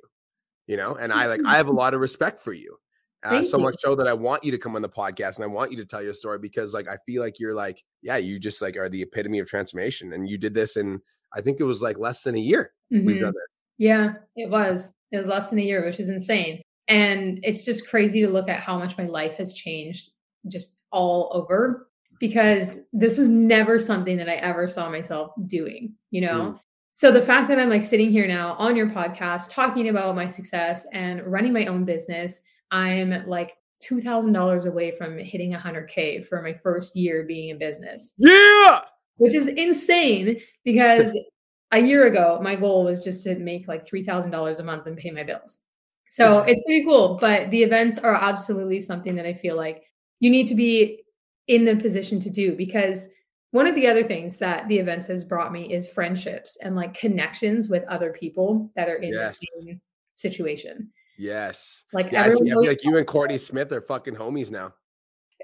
you 0.67 0.77
know, 0.77 0.95
and 0.95 1.13
I 1.13 1.27
like 1.27 1.41
I 1.45 1.57
have 1.57 1.69
a 1.69 1.73
lot 1.73 1.95
of 1.95 2.01
respect 2.01 2.41
for 2.41 2.53
you. 2.53 2.77
Uh, 3.25 3.41
so 3.41 3.57
much 3.57 3.77
so 3.79 3.95
that 3.95 4.09
I 4.09 4.13
want 4.13 4.43
you 4.43 4.51
to 4.51 4.59
come 4.59 4.75
on 4.75 4.83
the 4.83 4.89
podcast 4.89 5.37
and 5.37 5.45
I 5.45 5.47
want 5.47 5.71
you 5.71 5.77
to 5.77 5.85
tell 5.85 6.03
your 6.03 6.13
story 6.13 6.41
because 6.41 6.75
like 6.75 6.89
I 6.89 6.97
feel 7.07 7.23
like 7.23 7.39
you're 7.39 7.55
like 7.55 7.81
yeah 8.03 8.17
you 8.17 8.37
just 8.41 8.61
like 8.61 8.77
are 8.77 8.89
the 8.89 9.01
epitome 9.03 9.39
of 9.39 9.47
transformation 9.47 10.13
and 10.13 10.29
you 10.29 10.37
did 10.39 10.55
this 10.55 10.77
in 10.77 11.01
I 11.33 11.41
think 11.41 11.61
it 11.61 11.65
was 11.65 11.83
like 11.83 11.99
less 12.01 12.25
than 12.25 12.35
a 12.35 12.41
year 12.41 12.73
we've 12.91 13.03
Mhm. 13.03 13.21
done 13.21 13.33
this. 13.33 13.49
Yeah, 13.79 14.15
it 14.35 14.51
was. 14.51 14.93
It 15.13 15.19
was 15.19 15.29
less 15.29 15.51
than 15.51 15.61
a 15.61 15.63
year, 15.63 15.85
which 15.85 16.01
is 16.01 16.09
insane. 16.09 16.63
And 16.89 17.39
it's 17.45 17.65
just 17.65 17.89
crazy 17.89 18.21
to 18.23 18.29
look 18.29 18.49
at 18.49 18.61
how 18.61 18.77
much 18.79 18.99
my 18.99 19.07
life 19.07 19.35
has 19.35 19.53
changed 19.53 20.11
just 20.49 20.77
all 20.91 21.31
over 21.33 21.89
because 22.19 22.81
this 22.93 23.19
was 23.19 23.29
never 23.29 23.79
something 23.79 24.17
that 24.17 24.29
I 24.29 24.35
ever 24.35 24.67
saw 24.67 24.91
myself 24.91 25.31
doing, 25.47 25.95
you 26.11 26.23
know? 26.23 26.59
So 26.93 27.11
the 27.11 27.23
fact 27.23 27.49
that 27.49 27.59
I'm 27.59 27.71
like 27.71 27.83
sitting 27.83 28.11
here 28.11 28.27
now 28.27 28.55
on 28.59 28.77
your 28.77 28.89
podcast 28.89 29.51
talking 29.51 29.89
about 29.89 30.15
my 30.15 30.29
success 30.29 30.87
and 30.93 31.23
running 31.23 31.53
my 31.53 31.67
own 31.67 31.85
business, 31.85 32.43
I'm 32.71 33.27
like 33.27 33.53
$2,000 33.83 34.67
away 34.67 34.91
from 34.93 35.19
hitting 35.19 35.53
100K 35.53 36.27
for 36.27 36.43
my 36.43 36.53
first 36.53 36.95
year 36.95 37.25
being 37.25 37.49
in 37.49 37.59
business. 37.59 38.15
Yeah. 38.19 38.81
which 39.17 39.35
is 39.35 39.49
insane 39.49 40.41
because 40.65 41.17
a 41.73 41.81
year 41.81 42.07
ago 42.07 42.39
my 42.43 42.57
goal 42.57 42.85
was 42.85 43.03
just 43.03 43.25
to 43.25 43.37
make 43.39 43.69
like 43.69 43.87
$3000 43.87 44.59
a 44.59 44.63
month 44.63 44.87
and 44.87 44.97
pay 44.97 45.11
my 45.11 45.23
bills. 45.23 45.59
So 46.09 46.41
it's 46.41 46.63
pretty 46.63 46.85
cool 46.85 47.17
but 47.21 47.51
the 47.51 47.63
events 47.63 47.97
are 47.99 48.15
absolutely 48.15 48.83
something 48.83 49.15
that 49.17 49.25
i 49.25 49.33
feel 49.33 49.57
like 49.57 49.83
you 50.21 50.29
need 50.29 50.47
to 50.49 50.55
be 50.55 51.03
in 51.49 51.65
the 51.65 51.75
position 51.75 52.21
to 52.21 52.29
do 52.29 52.55
because 52.55 53.07
one 53.53 53.67
of 53.67 53.75
the 53.75 53.87
other 53.87 54.03
things 54.03 54.37
that 54.39 54.67
the 54.69 54.79
events 54.79 55.07
has 55.07 55.25
brought 55.25 55.53
me 55.53 55.73
is 55.73 55.87
friendships 55.89 56.59
and 56.63 56.75
like 56.75 56.93
connections 56.95 57.69
with 57.69 57.85
other 57.85 58.13
people 58.13 58.71
that 58.77 58.89
are 58.89 58.97
in 58.97 59.13
Yes. 59.15 59.39
the 59.39 59.47
same 59.67 59.81
situation 60.15 60.91
Yes. 61.19 61.85
like 61.93 62.11
Yeah, 62.11 62.25
I, 62.25 62.29
see, 62.31 62.51
I 62.51 62.55
like 62.55 62.83
you 62.85 62.97
and 62.97 63.07
Courtney 63.07 63.39
Smith 63.39 63.71
are 63.73 63.81
fucking 63.81 64.15
homies 64.17 64.51
now. 64.51 64.75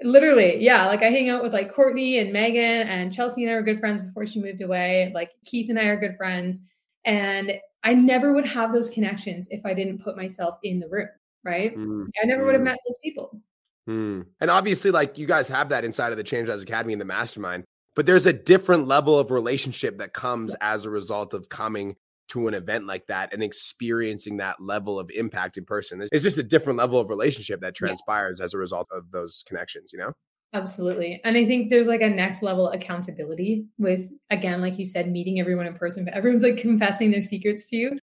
Literally, 0.01 0.57
yeah. 0.63 0.87
Like 0.87 1.01
I 1.01 1.09
hang 1.11 1.29
out 1.29 1.43
with 1.43 1.53
like 1.53 1.73
Courtney 1.73 2.19
and 2.19 2.31
Megan 2.31 2.87
and 2.87 3.13
Chelsea 3.13 3.43
and 3.43 3.51
I 3.51 3.55
were 3.55 3.63
good 3.63 3.79
friends 3.81 4.01
before 4.01 4.25
she 4.25 4.39
moved 4.41 4.61
away. 4.61 5.11
Like 5.13 5.31
Keith 5.45 5.69
and 5.69 5.77
I 5.77 5.85
are 5.85 5.99
good 5.99 6.15
friends. 6.15 6.61
And 7.05 7.51
I 7.83 7.93
never 7.93 8.33
would 8.33 8.45
have 8.45 8.71
those 8.73 8.89
connections 8.89 9.47
if 9.51 9.65
I 9.65 9.73
didn't 9.73 10.03
put 10.03 10.15
myself 10.15 10.57
in 10.63 10.79
the 10.79 10.87
room, 10.87 11.09
right? 11.43 11.75
Mm, 11.77 12.07
I 12.21 12.25
never 12.25 12.45
would 12.45 12.53
have 12.53 12.61
Mm. 12.61 12.65
met 12.65 12.79
those 12.87 12.97
people. 13.03 13.41
mm. 13.89 14.25
And 14.39 14.49
obviously, 14.49 14.91
like 14.91 15.17
you 15.17 15.27
guys 15.27 15.49
have 15.49 15.69
that 15.69 15.83
inside 15.83 16.11
of 16.11 16.17
the 16.17 16.23
Change 16.23 16.47
Lives 16.47 16.63
Academy 16.63 16.93
and 16.93 17.01
the 17.01 17.05
Mastermind, 17.05 17.65
but 17.99 18.05
there's 18.05 18.25
a 18.27 18.31
different 18.31 18.87
level 18.87 19.19
of 19.19 19.29
relationship 19.29 19.97
that 19.97 20.13
comes 20.13 20.55
as 20.61 20.85
a 20.85 20.89
result 20.89 21.33
of 21.33 21.49
coming 21.49 21.97
to 22.29 22.47
an 22.47 22.53
event 22.53 22.87
like 22.87 23.05
that 23.07 23.33
and 23.33 23.43
experiencing 23.43 24.37
that 24.37 24.55
level 24.61 24.97
of 24.97 25.11
impact 25.13 25.57
in 25.57 25.65
person. 25.65 26.07
It's 26.13 26.23
just 26.23 26.37
a 26.37 26.43
different 26.43 26.77
level 26.79 26.97
of 26.97 27.09
relationship 27.09 27.59
that 27.59 27.75
Yeah. 27.75 27.87
transpires 27.87 28.39
as 28.39 28.53
a 28.53 28.57
result 28.57 28.87
of 28.93 29.11
those 29.11 29.43
connections. 29.45 29.91
You 29.91 29.99
know? 29.99 30.13
Absolutely. 30.53 31.19
And 31.25 31.35
I 31.35 31.45
think 31.45 31.69
there's 31.69 31.89
like 31.89 31.99
a 31.99 32.09
next 32.09 32.41
level 32.41 32.69
accountability 32.69 33.65
with, 33.77 34.09
again, 34.29 34.61
like 34.61 34.79
you 34.79 34.85
said, 34.85 35.11
meeting 35.11 35.41
everyone 35.41 35.67
in 35.67 35.73
person, 35.73 36.05
but 36.05 36.13
everyone's 36.13 36.43
like 36.43 36.55
confessing 36.55 37.11
their 37.11 37.21
secrets 37.21 37.67
to 37.71 37.75
you 37.75 37.99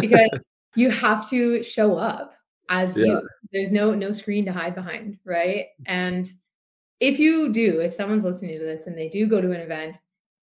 because 0.00 0.30
you 0.76 0.90
have 0.92 1.28
to 1.30 1.60
show 1.64 1.96
up 1.96 2.34
as 2.68 2.96
Yeah. 2.96 3.04
you. 3.06 3.28
There's 3.52 3.72
no 3.72 3.96
no 3.96 4.12
screen 4.12 4.44
to 4.44 4.52
hide 4.52 4.76
behind, 4.76 5.18
right? 5.24 5.66
And 5.86 6.30
if 7.00 7.18
you 7.18 7.52
do, 7.52 7.80
if 7.80 7.94
someone's 7.94 8.24
listening 8.24 8.58
to 8.58 8.64
this 8.64 8.86
and 8.86 8.96
they 8.96 9.08
do 9.08 9.26
go 9.26 9.40
to 9.40 9.52
an 9.52 9.60
event, 9.60 9.96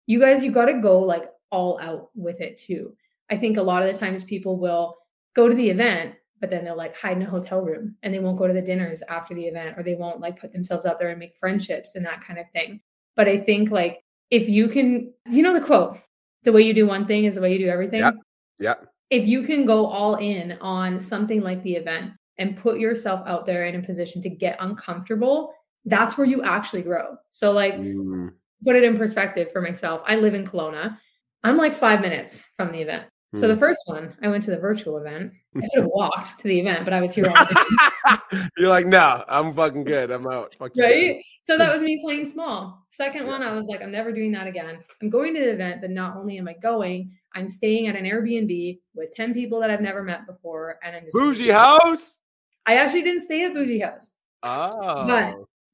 you 0.07 0.21
guys, 0.21 0.43
you 0.43 0.53
got 0.53 0.67
to 0.67 0.75
go 0.75 1.01
like 1.01 1.31
all 1.51 1.79
out 1.81 2.11
with 2.15 2.41
it 2.41 2.57
too. 2.57 2.95
I 3.31 3.37
think 3.37 3.57
a 3.57 3.63
lot 3.63 3.83
of 3.83 3.93
the 3.93 3.99
times 3.99 4.23
people 4.23 4.57
will 4.57 4.97
go 5.35 5.49
to 5.49 5.55
the 5.55 5.69
event, 5.69 6.15
but 6.41 6.51
then 6.51 6.65
they'll 6.65 6.77
like 6.77 6.97
hide 6.97 7.17
in 7.17 7.23
a 7.23 7.31
hotel 7.31 7.63
room 7.63 7.97
and 8.03 8.15
they 8.15 8.21
won't 8.21 8.39
go 8.39 8.47
to 8.47 8.53
the 8.53 8.63
dinners 8.63 9.03
after 9.09 9.35
the 9.35 9.45
event 9.45 9.77
or 9.77 9.83
they 9.83 9.97
won't 9.97 10.21
like 10.21 10.41
put 10.41 10.53
themselves 10.53 10.87
out 10.87 10.99
there 10.99 11.11
and 11.11 11.19
make 11.19 11.37
friendships 11.37 11.97
and 11.97 12.07
that 12.07 12.23
kind 12.23 12.39
of 12.39 12.49
thing. 12.51 12.81
But 13.17 13.29
I 13.29 13.39
think 13.39 13.71
like 13.71 14.05
if 14.31 14.49
you 14.49 14.69
can, 14.69 15.13
you 15.29 15.43
know, 15.43 15.53
the 15.53 15.61
quote, 15.61 15.99
the 16.45 16.53
way 16.53 16.63
you 16.63 16.75
do 16.75 16.87
one 16.87 17.07
thing 17.07 17.25
is 17.25 17.35
the 17.35 17.41
way 17.41 17.53
you 17.53 17.59
do 17.59 17.69
everything. 17.69 18.01
Yep. 18.01 18.15
Yeah. 18.59 18.75
If 19.11 19.27
you 19.27 19.43
can 19.43 19.67
go 19.67 19.87
all 19.87 20.17
in 20.17 20.59
on 20.61 21.01
something 21.01 21.41
like 21.41 21.63
the 21.63 21.75
event 21.75 22.13
and 22.39 22.57
put 22.57 22.79
yourself 22.79 23.23
out 23.27 23.47
there 23.47 23.67
in 23.67 23.77
a 23.77 23.83
position 23.83 24.21
to 24.23 24.29
get 24.29 24.57
uncomfortable, 24.61 25.53
that's 25.87 26.19
where 26.19 26.27
you 26.27 26.43
actually 26.43 26.83
grow. 26.83 27.17
So, 27.31 27.53
like, 27.53 27.75
Mm, 27.75 28.33
put 28.65 28.77
it 28.77 28.85
in 28.85 28.97
perspective 28.97 29.51
for 29.53 29.61
myself. 29.61 30.03
I 30.07 30.17
live 30.17 30.35
in 30.35 30.45
Kelowna. 30.45 30.99
I'm 31.45 31.57
like 31.57 31.75
five 31.75 32.01
minutes 32.01 32.45
from 32.57 32.73
the 32.73 32.81
event. 32.81 33.07
So 33.35 33.47
mm. 33.47 33.49
the 33.49 33.57
first 33.57 33.81
one, 33.87 34.17
I 34.23 34.29
went 34.29 34.45
to 34.45 34.51
the 34.51 34.59
virtual 34.59 34.99
event. 34.99 35.33
I 35.57 35.61
could 35.75 35.83
have 35.83 35.91
walked 35.93 36.41
to 36.41 36.49
the 36.49 36.59
event, 36.59 36.85
but 36.85 36.93
I 36.93 37.01
was 37.01 37.15
here 37.15 37.27
all 37.29 37.45
day, 37.45 38.47
You're 38.59 38.69
like, 38.69 38.87
no, 38.87 39.25
I'm 39.29 39.53
fucking 39.53 39.85
good. 39.85 40.11
I'm 40.11 40.27
out. 40.27 40.55
Fuck 40.59 40.73
you 40.75 40.85
right? 40.85 41.23
So 41.45 41.59
that 41.59 41.73
was 41.73 41.83
me 41.89 42.01
playing 42.03 42.27
small. 42.27 42.85
Second 42.89 43.27
one, 43.27 43.43
I 43.43 43.53
was 43.53 43.67
like, 43.67 43.83
I'm 43.83 43.93
never 43.93 44.13
doing 44.13 44.33
that 44.33 44.47
again. 44.47 44.79
I'm 45.03 45.11
going 45.11 45.35
to 45.35 45.41
the 45.41 45.53
event, 45.53 45.81
but 45.81 45.91
not 45.91 46.17
only 46.17 46.39
am 46.39 46.49
I 46.49 46.55
going, 46.55 47.13
I'm 47.35 47.49
staying 47.49 47.89
at 47.89 47.97
an 47.97 48.05
Airbnb 48.05 48.81
with 48.95 49.13
10 49.13 49.35
people 49.35 49.61
that 49.61 49.71
I've 49.71 49.81
never 49.81 50.03
met 50.03 50.27
before. 50.27 50.79
And 50.83 50.97
I'm 50.97 51.05
just 51.05 51.13
Bougie 51.13 51.51
house. 51.51 52.19
I 52.65 52.77
actually 52.77 53.03
didn't 53.03 53.23
stay 53.23 53.45
at 53.45 53.55
Bougie 53.55 53.81
House. 53.81 54.11
Oh, 54.43 55.07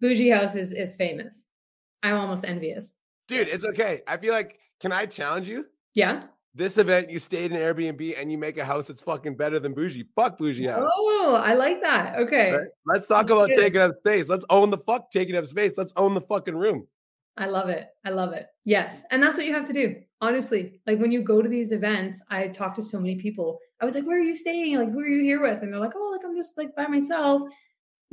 Bougie 0.02 0.28
House 0.28 0.54
is 0.56 0.72
is 0.72 0.94
famous. 0.96 1.46
I'm 2.02 2.16
almost 2.16 2.44
envious. 2.44 2.94
dude, 3.28 3.48
it's 3.48 3.64
okay. 3.64 4.02
I 4.06 4.16
feel 4.18 4.34
like, 4.34 4.58
can 4.80 4.92
I 4.92 5.06
challenge 5.06 5.48
you? 5.48 5.64
Yeah. 5.94 6.24
This 6.54 6.76
event, 6.76 7.08
you 7.08 7.18
stayed 7.18 7.50
in 7.52 7.56
Airbnb 7.56 8.20
and 8.20 8.30
you 8.30 8.36
make 8.36 8.58
a 8.58 8.64
house 8.64 8.88
that's 8.88 9.00
fucking 9.00 9.36
better 9.36 9.58
than 9.58 9.72
bougie. 9.72 10.04
Fuck 10.14 10.36
bougie 10.36 10.66
house. 10.66 10.90
Oh, 10.94 11.40
I 11.42 11.54
like 11.54 11.80
that. 11.80 12.18
Okay. 12.18 12.52
Right? 12.52 12.68
Let's 12.84 13.06
talk 13.06 13.30
about 13.30 13.48
Good. 13.48 13.56
taking 13.56 13.80
up 13.80 13.94
space. 14.00 14.28
Let's 14.28 14.44
own 14.50 14.68
the 14.68 14.76
fuck 14.78 15.10
taking 15.10 15.34
up 15.36 15.46
space. 15.46 15.78
Let's 15.78 15.94
own 15.96 16.12
the 16.12 16.20
fucking 16.20 16.54
room. 16.54 16.86
I 17.38 17.46
love 17.46 17.70
it. 17.70 17.86
I 18.04 18.10
love 18.10 18.34
it. 18.34 18.48
Yes. 18.66 19.04
And 19.10 19.22
that's 19.22 19.38
what 19.38 19.46
you 19.46 19.54
have 19.54 19.64
to 19.66 19.72
do. 19.72 19.96
Honestly, 20.20 20.80
like 20.86 20.98
when 20.98 21.10
you 21.10 21.22
go 21.22 21.40
to 21.40 21.48
these 21.48 21.72
events, 21.72 22.20
I 22.28 22.48
talk 22.48 22.74
to 22.74 22.82
so 22.82 22.98
many 23.00 23.16
people. 23.16 23.58
I 23.80 23.86
was 23.86 23.94
like, 23.94 24.04
where 24.04 24.18
are 24.18 24.24
you 24.24 24.34
staying? 24.34 24.76
Like, 24.76 24.90
who 24.90 25.00
are 25.00 25.08
you 25.08 25.24
here 25.24 25.40
with? 25.40 25.62
And 25.62 25.72
they're 25.72 25.80
like, 25.80 25.94
oh, 25.96 26.10
like 26.10 26.26
I'm 26.26 26.36
just 26.36 26.58
like 26.58 26.76
by 26.76 26.86
myself. 26.86 27.44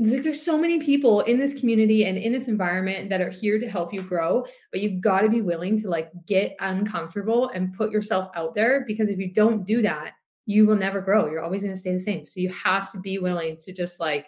There's 0.02 0.42
so 0.42 0.58
many 0.58 0.80
people 0.80 1.22
in 1.22 1.38
this 1.38 1.54
community 1.54 2.06
and 2.06 2.18
in 2.18 2.32
this 2.32 2.48
environment 2.48 3.10
that 3.10 3.20
are 3.20 3.30
here 3.30 3.60
to 3.60 3.70
help 3.70 3.94
you 3.94 4.02
grow, 4.02 4.46
but 4.72 4.80
you've 4.80 5.02
got 5.02 5.22
to 5.22 5.30
be 5.30 5.42
willing 5.42 5.78
to 5.82 5.90
like 5.90 6.10
get 6.26 6.56
uncomfortable 6.62 7.50
and 7.50 7.74
put 7.74 7.92
yourself 7.92 8.32
out 8.34 8.56
there 8.56 8.86
because 8.88 9.10
if 9.10 9.20
you 9.20 9.34
don't 9.34 9.66
do 9.66 9.82
that, 9.82 10.14
you 10.46 10.66
will 10.66 10.78
never 10.78 11.02
grow. 11.02 11.30
You're 11.30 11.44
always 11.44 11.64
going 11.64 11.74
to 11.74 11.80
stay 11.80 11.94
the 11.94 12.00
same. 12.00 12.26
So 12.26 12.40
you 12.40 12.50
have 12.50 12.92
to 12.94 13.00
be 13.00 13.20
willing 13.20 13.58
to 13.58 13.74
just 13.74 14.00
like 14.00 14.28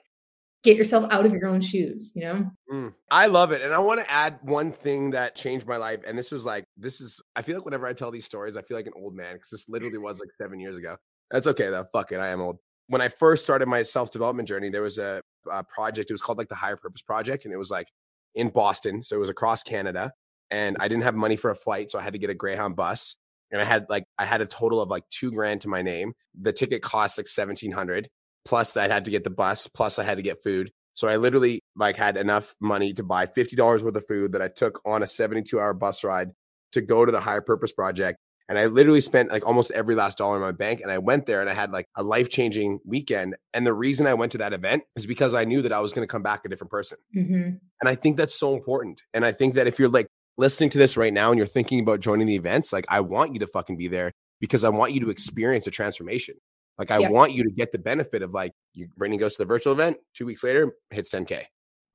get 0.64 0.78
yourself 0.78 1.08
out 1.10 1.26
of 1.26 1.32
your 1.32 1.48
own 1.48 1.62
shoes, 1.62 2.12
you 2.14 2.22
know? 2.22 2.52
Mm, 2.72 2.94
I 3.10 3.26
love 3.26 3.52
it. 3.52 3.62
And 3.62 3.74
I 3.74 3.80
want 3.80 4.02
to 4.02 4.12
add 4.12 4.38
one 4.42 4.72
thing 4.72 5.12
that 5.12 5.36
changed 5.36 5.68
my 5.68 5.78
life. 5.78 6.02
And 6.06 6.18
this 6.18 6.32
was 6.32 6.46
like, 6.46 6.66
this 6.78 7.02
is, 7.02 7.20
I 7.36 7.42
feel 7.42 7.56
like 7.56 7.66
whenever 7.66 7.88
I 7.88 7.94
tell 7.94 8.12
these 8.12 8.26
stories, 8.26 8.58
I 8.58 8.62
feel 8.62 8.78
like 8.78 8.88
an 8.88 8.94
old 8.96 9.16
man 9.16 9.36
because 9.36 9.50
this 9.50 9.70
literally 9.70 9.98
was 9.98 10.20
like 10.20 10.30
seven 10.36 10.60
years 10.60 10.78
ago. 10.78 10.98
That's 11.32 11.48
okay 11.48 11.70
though. 11.70 11.86
Fuck 11.92 12.12
it. 12.12 12.20
I 12.20 12.28
am 12.28 12.42
old. 12.42 12.58
When 12.88 13.02
I 13.02 13.08
first 13.08 13.44
started 13.44 13.68
my 13.68 13.84
self 13.84 14.12
development 14.12 14.48
journey, 14.48 14.70
there 14.70 14.82
was 14.82 14.98
a, 14.98 15.21
a 15.50 15.64
project. 15.64 16.10
It 16.10 16.14
was 16.14 16.22
called 16.22 16.38
like 16.38 16.50
the 16.50 16.56
Higher 16.56 16.78
Purpose 16.78 17.02
Project. 17.02 17.46
And 17.46 17.54
it 17.54 17.58
was 17.58 17.72
like 17.72 17.88
in 18.36 18.50
Boston. 18.50 19.04
So 19.04 19.16
it 19.16 19.20
was 19.20 19.30
across 19.30 19.64
Canada. 19.64 20.12
And 20.50 20.78
I 20.80 20.88
didn't 20.88 21.04
have 21.04 21.16
money 21.16 21.38
for 21.38 21.50
a 21.50 21.56
flight. 21.56 21.92
So 21.92 22.00
I 22.00 22.02
had 22.02 22.14
to 22.14 22.20
get 22.20 22.30
a 22.30 22.36
Greyhound 22.36 22.76
bus. 22.76 23.16
And 23.52 23.62
I 23.62 23.66
had 23.66 23.86
like, 23.90 24.06
I 24.18 24.26
had 24.26 24.42
a 24.42 24.46
total 24.46 24.82
of 24.82 24.90
like 24.90 25.04
two 25.10 25.32
grand 25.32 25.62
to 25.62 25.70
my 25.70 25.82
name. 25.82 26.14
The 26.40 26.54
ticket 26.54 26.82
cost 26.82 27.18
like 27.18 27.28
1700 27.28 28.10
plus 28.46 28.76
I 28.78 28.88
had 28.88 29.06
to 29.06 29.12
get 29.12 29.24
the 29.24 29.30
bus, 29.30 29.68
plus 29.68 30.00
I 30.00 30.04
had 30.04 30.18
to 30.18 30.24
get 30.24 30.44
food. 30.44 30.72
So 30.94 31.08
I 31.08 31.18
literally 31.18 31.62
like 31.76 31.96
had 31.96 32.18
enough 32.18 32.56
money 32.60 32.94
to 32.94 33.04
buy 33.04 33.26
$50 33.26 33.84
worth 33.84 33.96
of 33.96 34.08
food 34.08 34.34
that 34.34 34.42
I 34.42 34.50
took 34.50 34.82
on 34.86 35.04
a 35.04 35.08
72 35.08 35.60
hour 35.60 35.74
bus 35.74 36.04
ride 36.04 36.32
to 36.74 36.82
go 36.82 37.06
to 37.06 37.12
the 37.12 37.22
higher 37.22 37.42
purpose 37.42 37.72
project. 37.72 38.18
And 38.52 38.60
I 38.60 38.66
literally 38.66 39.00
spent 39.00 39.32
like 39.32 39.48
almost 39.48 39.72
every 39.72 39.96
last 39.96 40.18
dollar 40.18 40.36
in 40.36 40.42
my 40.42 40.52
bank. 40.52 40.82
And 40.82 40.92
I 40.92 40.98
went 40.98 41.26
there 41.26 41.40
and 41.40 41.50
I 41.50 41.54
had 41.54 41.72
like 41.72 41.88
a 41.96 42.04
life 42.04 42.30
changing 42.30 42.80
weekend. 42.84 43.38
And 43.54 43.66
the 43.66 43.74
reason 43.74 44.08
I 44.08 44.14
went 44.14 44.34
to 44.34 44.40
that 44.40 44.52
event 44.52 44.84
is 44.98 45.08
because 45.08 45.34
I 45.34 45.46
knew 45.46 45.62
that 45.62 45.72
I 45.72 45.80
was 45.80 45.94
going 45.94 46.06
to 46.06 46.12
come 46.12 46.22
back 46.22 46.42
a 46.44 46.50
different 46.50 46.70
person. 46.70 46.98
hmm 47.14 47.32
And 47.32 47.86
I 47.86 47.96
think 47.96 48.18
that's 48.18 48.38
so 48.38 48.54
important. 48.54 49.04
And 49.14 49.26
I 49.26 49.32
think 49.32 49.54
that 49.56 49.68
if 49.68 49.80
you're 49.80 49.88
like 49.88 50.08
listening 50.38 50.70
to 50.72 50.78
this 50.78 50.98
right 50.98 51.14
now 51.14 51.32
and 51.32 51.38
you're 51.38 51.48
thinking 51.48 51.80
about 51.80 52.02
joining 52.02 52.28
the 52.28 52.36
events, 52.36 52.74
like 52.74 52.84
I 52.90 53.00
want 53.00 53.32
you 53.34 53.40
to 53.40 53.48
fucking 53.48 53.78
be 53.78 53.88
there 53.88 54.12
because 54.42 54.66
I 54.66 54.70
want 54.70 54.92
you 54.92 55.00
to 55.00 55.10
experience 55.10 55.66
a 55.68 55.72
transformation. 55.72 56.36
Like 56.78 56.92
I 56.92 56.98
Yeah. 57.00 57.10
want 57.10 57.32
you 57.32 57.46
to 57.46 57.52
get 57.52 57.72
the 57.72 57.80
benefit 57.80 58.22
of 58.22 58.34
like 58.34 58.52
you 58.74 58.90
Brandon 58.98 59.18
goes 59.18 59.36
to 59.36 59.44
the 59.44 59.48
virtual 59.48 59.72
event, 59.72 59.96
two 60.14 60.26
weeks 60.26 60.44
later, 60.44 60.74
hits 60.90 61.10
10K. 61.10 61.46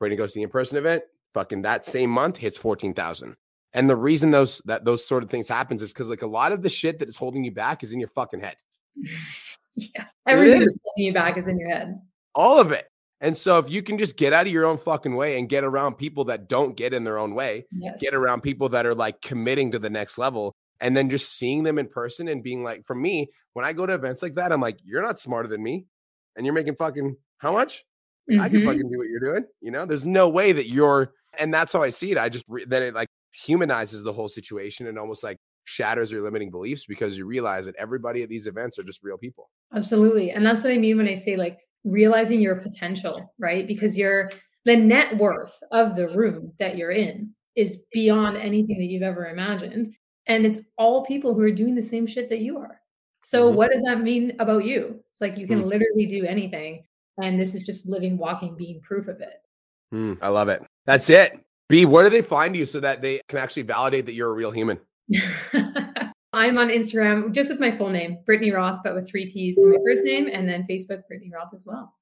Brandon 0.00 0.16
goes 0.16 0.32
to 0.32 0.38
the 0.38 0.44
in-person 0.44 0.78
event, 0.78 1.02
fucking 1.34 1.60
that 1.62 1.84
same 1.84 2.08
month 2.08 2.38
hits 2.38 2.56
14,000. 2.56 3.36
And 3.72 3.90
the 3.90 3.96
reason 3.96 4.30
those 4.30 4.62
that 4.64 4.84
those 4.84 5.06
sort 5.06 5.22
of 5.22 5.30
things 5.30 5.48
happens 5.48 5.82
is 5.82 5.92
because 5.92 6.08
like 6.08 6.22
a 6.22 6.26
lot 6.26 6.52
of 6.52 6.62
the 6.62 6.68
shit 6.68 6.98
that 6.98 7.08
is 7.08 7.16
holding 7.16 7.44
you 7.44 7.50
back 7.50 7.82
is 7.82 7.92
in 7.92 8.00
your 8.00 8.08
fucking 8.08 8.40
head. 8.40 8.56
yeah. 9.74 10.06
Everything 10.26 10.60
that's 10.60 10.80
holding 10.84 11.04
you 11.04 11.12
back 11.12 11.36
is 11.36 11.46
in 11.46 11.58
your 11.58 11.68
head. 11.68 12.00
All 12.34 12.58
of 12.58 12.72
it. 12.72 12.86
And 13.20 13.36
so 13.36 13.58
if 13.58 13.70
you 13.70 13.82
can 13.82 13.98
just 13.98 14.16
get 14.16 14.32
out 14.32 14.46
of 14.46 14.52
your 14.52 14.66
own 14.66 14.76
fucking 14.76 15.14
way 15.14 15.38
and 15.38 15.48
get 15.48 15.64
around 15.64 15.94
people 15.94 16.24
that 16.26 16.48
don't 16.48 16.76
get 16.76 16.92
in 16.92 17.04
their 17.04 17.18
own 17.18 17.34
way, 17.34 17.64
Yes. 17.72 18.00
get 18.00 18.14
around 18.14 18.42
people 18.42 18.68
that 18.70 18.84
are 18.84 18.94
like 18.94 19.20
committing 19.22 19.72
to 19.72 19.78
the 19.78 19.90
next 19.90 20.18
level, 20.18 20.54
And 20.80 20.94
then 20.94 21.08
just 21.08 21.32
seeing 21.38 21.62
them 21.62 21.78
in 21.78 21.88
person 21.88 22.28
and 22.28 22.42
being 22.42 22.62
like, 22.62 22.84
for 22.84 22.94
me, 22.94 23.30
when 23.54 23.64
I 23.64 23.72
go 23.72 23.86
to 23.86 23.94
events 23.94 24.22
like 24.22 24.34
that, 24.34 24.52
I'm 24.52 24.60
like, 24.60 24.78
you're 24.84 25.00
not 25.00 25.18
smarter 25.18 25.48
than 25.48 25.62
me. 25.62 25.86
And 26.36 26.44
you're 26.44 26.54
making 26.54 26.76
fucking 26.76 27.16
how 27.38 27.52
much? 27.52 27.86
Mm-hmm. 28.30 28.40
I 28.42 28.48
can 28.50 28.58
mm-hmm. 28.58 28.68
fucking 28.68 28.90
do 28.90 28.98
what 28.98 29.08
you're 29.08 29.20
doing. 29.20 29.46
You 29.62 29.70
know, 29.70 29.86
there's 29.86 30.04
no 30.04 30.28
way 30.28 30.52
that 30.52 30.68
you're, 30.68 31.14
and 31.38 31.54
that's 31.54 31.72
how 31.72 31.82
I 31.82 31.88
see 31.88 32.12
it. 32.12 32.18
I 32.18 32.28
just, 32.28 32.44
then 32.66 32.82
it 32.82 32.94
like 32.94 33.08
humanizes 33.44 34.02
the 34.02 34.12
whole 34.12 34.28
situation 34.28 34.86
and 34.86 34.98
almost 34.98 35.22
like 35.22 35.38
shatters 35.64 36.10
your 36.10 36.22
limiting 36.22 36.50
beliefs 36.50 36.86
because 36.86 37.18
you 37.18 37.26
realize 37.26 37.66
that 37.66 37.74
everybody 37.76 38.22
at 38.22 38.28
these 38.28 38.46
events 38.46 38.78
are 38.78 38.84
just 38.84 39.02
real 39.02 39.18
people. 39.18 39.50
Absolutely. 39.74 40.30
And 40.30 40.46
that's 40.46 40.62
what 40.62 40.72
I 40.72 40.78
mean 40.78 40.96
when 40.96 41.08
I 41.08 41.16
say 41.16 41.36
like 41.36 41.58
realizing 41.84 42.40
your 42.40 42.56
potential, 42.56 43.34
right? 43.38 43.66
Because 43.66 43.96
you're 43.96 44.30
the 44.64 44.76
net 44.76 45.16
worth 45.16 45.56
of 45.72 45.96
the 45.96 46.08
room 46.08 46.52
that 46.58 46.76
you're 46.76 46.92
in 46.92 47.32
is 47.56 47.78
beyond 47.92 48.36
anything 48.36 48.78
that 48.78 48.86
you've 48.86 49.02
ever 49.02 49.26
imagined. 49.26 49.94
And 50.26 50.46
it's 50.46 50.58
all 50.78 51.04
people 51.04 51.34
who 51.34 51.42
are 51.42 51.52
doing 51.52 51.74
the 51.74 51.82
same 51.82 52.06
shit 52.06 52.28
that 52.30 52.40
you 52.40 52.58
are. 52.58 52.80
So, 53.22 53.46
mm-hmm. 53.46 53.56
what 53.56 53.72
does 53.72 53.82
that 53.82 54.02
mean 54.02 54.34
about 54.38 54.64
you? 54.64 55.00
It's 55.12 55.20
like 55.20 55.36
you 55.36 55.46
can 55.46 55.62
mm. 55.62 55.66
literally 55.66 56.06
do 56.06 56.24
anything. 56.24 56.84
And 57.22 57.40
this 57.40 57.54
is 57.54 57.62
just 57.62 57.86
living, 57.86 58.18
walking, 58.18 58.56
being 58.56 58.80
proof 58.82 59.08
of 59.08 59.20
it. 59.20 59.34
Mm, 59.92 60.18
I 60.20 60.28
love 60.28 60.48
it. 60.48 60.62
That's 60.84 61.08
it. 61.10 61.40
B, 61.68 61.84
where 61.84 62.04
do 62.04 62.10
they 62.10 62.22
find 62.22 62.54
you 62.54 62.66
so 62.66 62.80
that 62.80 63.02
they 63.02 63.20
can 63.28 63.38
actually 63.38 63.62
validate 63.62 64.06
that 64.06 64.14
you're 64.14 64.30
a 64.30 64.34
real 64.34 64.50
human? 64.50 64.78
I'm 66.32 66.58
on 66.58 66.68
Instagram 66.68 67.32
just 67.32 67.48
with 67.48 67.58
my 67.58 67.76
full 67.76 67.88
name, 67.88 68.18
Brittany 68.26 68.52
Roth, 68.52 68.80
but 68.84 68.94
with 68.94 69.08
three 69.08 69.26
T's 69.26 69.58
in 69.58 69.70
my 69.70 69.78
first 69.84 70.04
name, 70.04 70.28
and 70.30 70.48
then 70.48 70.66
Facebook, 70.68 71.06
Brittany 71.08 71.30
Roth 71.34 71.54
as 71.54 71.64
well. 71.64 71.94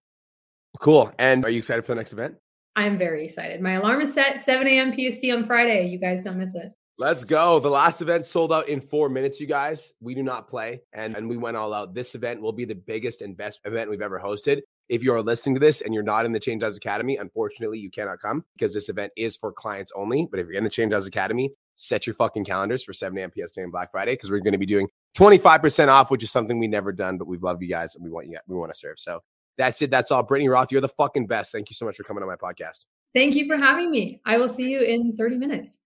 Cool. 0.80 1.12
And 1.18 1.44
are 1.44 1.50
you 1.50 1.58
excited 1.58 1.84
for 1.84 1.92
the 1.92 1.96
next 1.96 2.12
event? 2.12 2.34
I'm 2.76 2.98
very 2.98 3.24
excited. 3.24 3.60
My 3.60 3.74
alarm 3.74 4.00
is 4.00 4.12
set 4.12 4.40
7 4.40 4.66
a.m. 4.66 4.92
PST 4.92 5.30
on 5.30 5.44
Friday. 5.44 5.86
You 5.86 5.98
guys 5.98 6.24
don't 6.24 6.38
miss 6.38 6.54
it. 6.56 6.72
Let's 6.96 7.24
go. 7.24 7.58
The 7.58 7.70
last 7.70 8.02
event 8.02 8.24
sold 8.24 8.52
out 8.52 8.68
in 8.68 8.80
four 8.80 9.08
minutes, 9.08 9.40
you 9.40 9.48
guys. 9.48 9.92
We 10.00 10.14
do 10.14 10.22
not 10.22 10.48
play, 10.48 10.80
and, 10.92 11.16
and 11.16 11.28
we 11.28 11.36
went 11.36 11.56
all 11.56 11.74
out. 11.74 11.92
This 11.92 12.14
event 12.14 12.40
will 12.40 12.52
be 12.52 12.64
the 12.64 12.76
biggest 12.76 13.20
and 13.20 13.36
best 13.36 13.60
event 13.64 13.90
we've 13.90 14.00
ever 14.00 14.20
hosted. 14.20 14.60
If 14.88 15.02
you 15.02 15.12
are 15.12 15.20
listening 15.22 15.56
to 15.56 15.60
this 15.60 15.80
and 15.80 15.92
you're 15.92 16.04
not 16.04 16.24
in 16.24 16.30
the 16.30 16.38
Change 16.38 16.62
Lives 16.62 16.76
Academy, 16.76 17.16
unfortunately, 17.16 17.80
you 17.80 17.90
cannot 17.90 18.20
come 18.20 18.44
because 18.54 18.72
this 18.72 18.88
event 18.88 19.12
is 19.16 19.36
for 19.36 19.50
clients 19.50 19.92
only. 19.96 20.28
But 20.30 20.38
if 20.38 20.46
you're 20.46 20.56
in 20.56 20.62
the 20.62 20.70
Change 20.70 20.92
Lives 20.92 21.08
Academy, 21.08 21.50
set 21.74 22.06
your 22.06 22.14
fucking 22.14 22.44
calendars 22.44 22.84
for 22.84 22.92
7 22.92 23.18
a.m. 23.18 23.32
PST 23.36 23.58
and 23.58 23.72
Black 23.72 23.90
Friday 23.90 24.12
because 24.12 24.30
we're 24.30 24.38
going 24.38 24.52
to 24.52 24.58
be 24.58 24.66
doing 24.66 24.86
25% 25.16 25.88
off, 25.88 26.12
which 26.12 26.22
is 26.22 26.30
something 26.30 26.60
we 26.60 26.68
never 26.68 26.92
done, 26.92 27.18
but 27.18 27.26
we 27.26 27.38
love 27.38 27.60
you 27.60 27.68
guys 27.68 27.96
and 27.96 28.04
we 28.04 28.10
want 28.10 28.28
you 28.28 28.38
we 28.46 28.54
want 28.54 28.72
to 28.72 28.78
serve. 28.78 28.98
So 28.98 29.20
that's 29.58 29.82
it. 29.82 29.90
That's 29.90 30.12
all. 30.12 30.22
Brittany 30.22 30.48
Roth, 30.48 30.70
you're 30.70 30.80
the 30.80 30.88
fucking 30.88 31.26
best. 31.26 31.50
Thank 31.50 31.70
you 31.70 31.74
so 31.74 31.86
much 31.86 31.96
for 31.96 32.04
coming 32.04 32.22
on 32.22 32.28
my 32.28 32.36
podcast. 32.36 32.86
Thank 33.14 33.34
you 33.34 33.46
for 33.46 33.56
having 33.56 33.90
me. 33.90 34.20
I 34.26 34.36
will 34.38 34.48
see 34.48 34.68
you 34.68 34.80
in 34.80 35.16
30 35.16 35.38
minutes. 35.38 35.78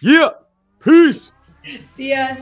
yeah. 0.00 0.30
Peace. 0.80 1.32
See 1.96 2.10
ya. 2.10 2.36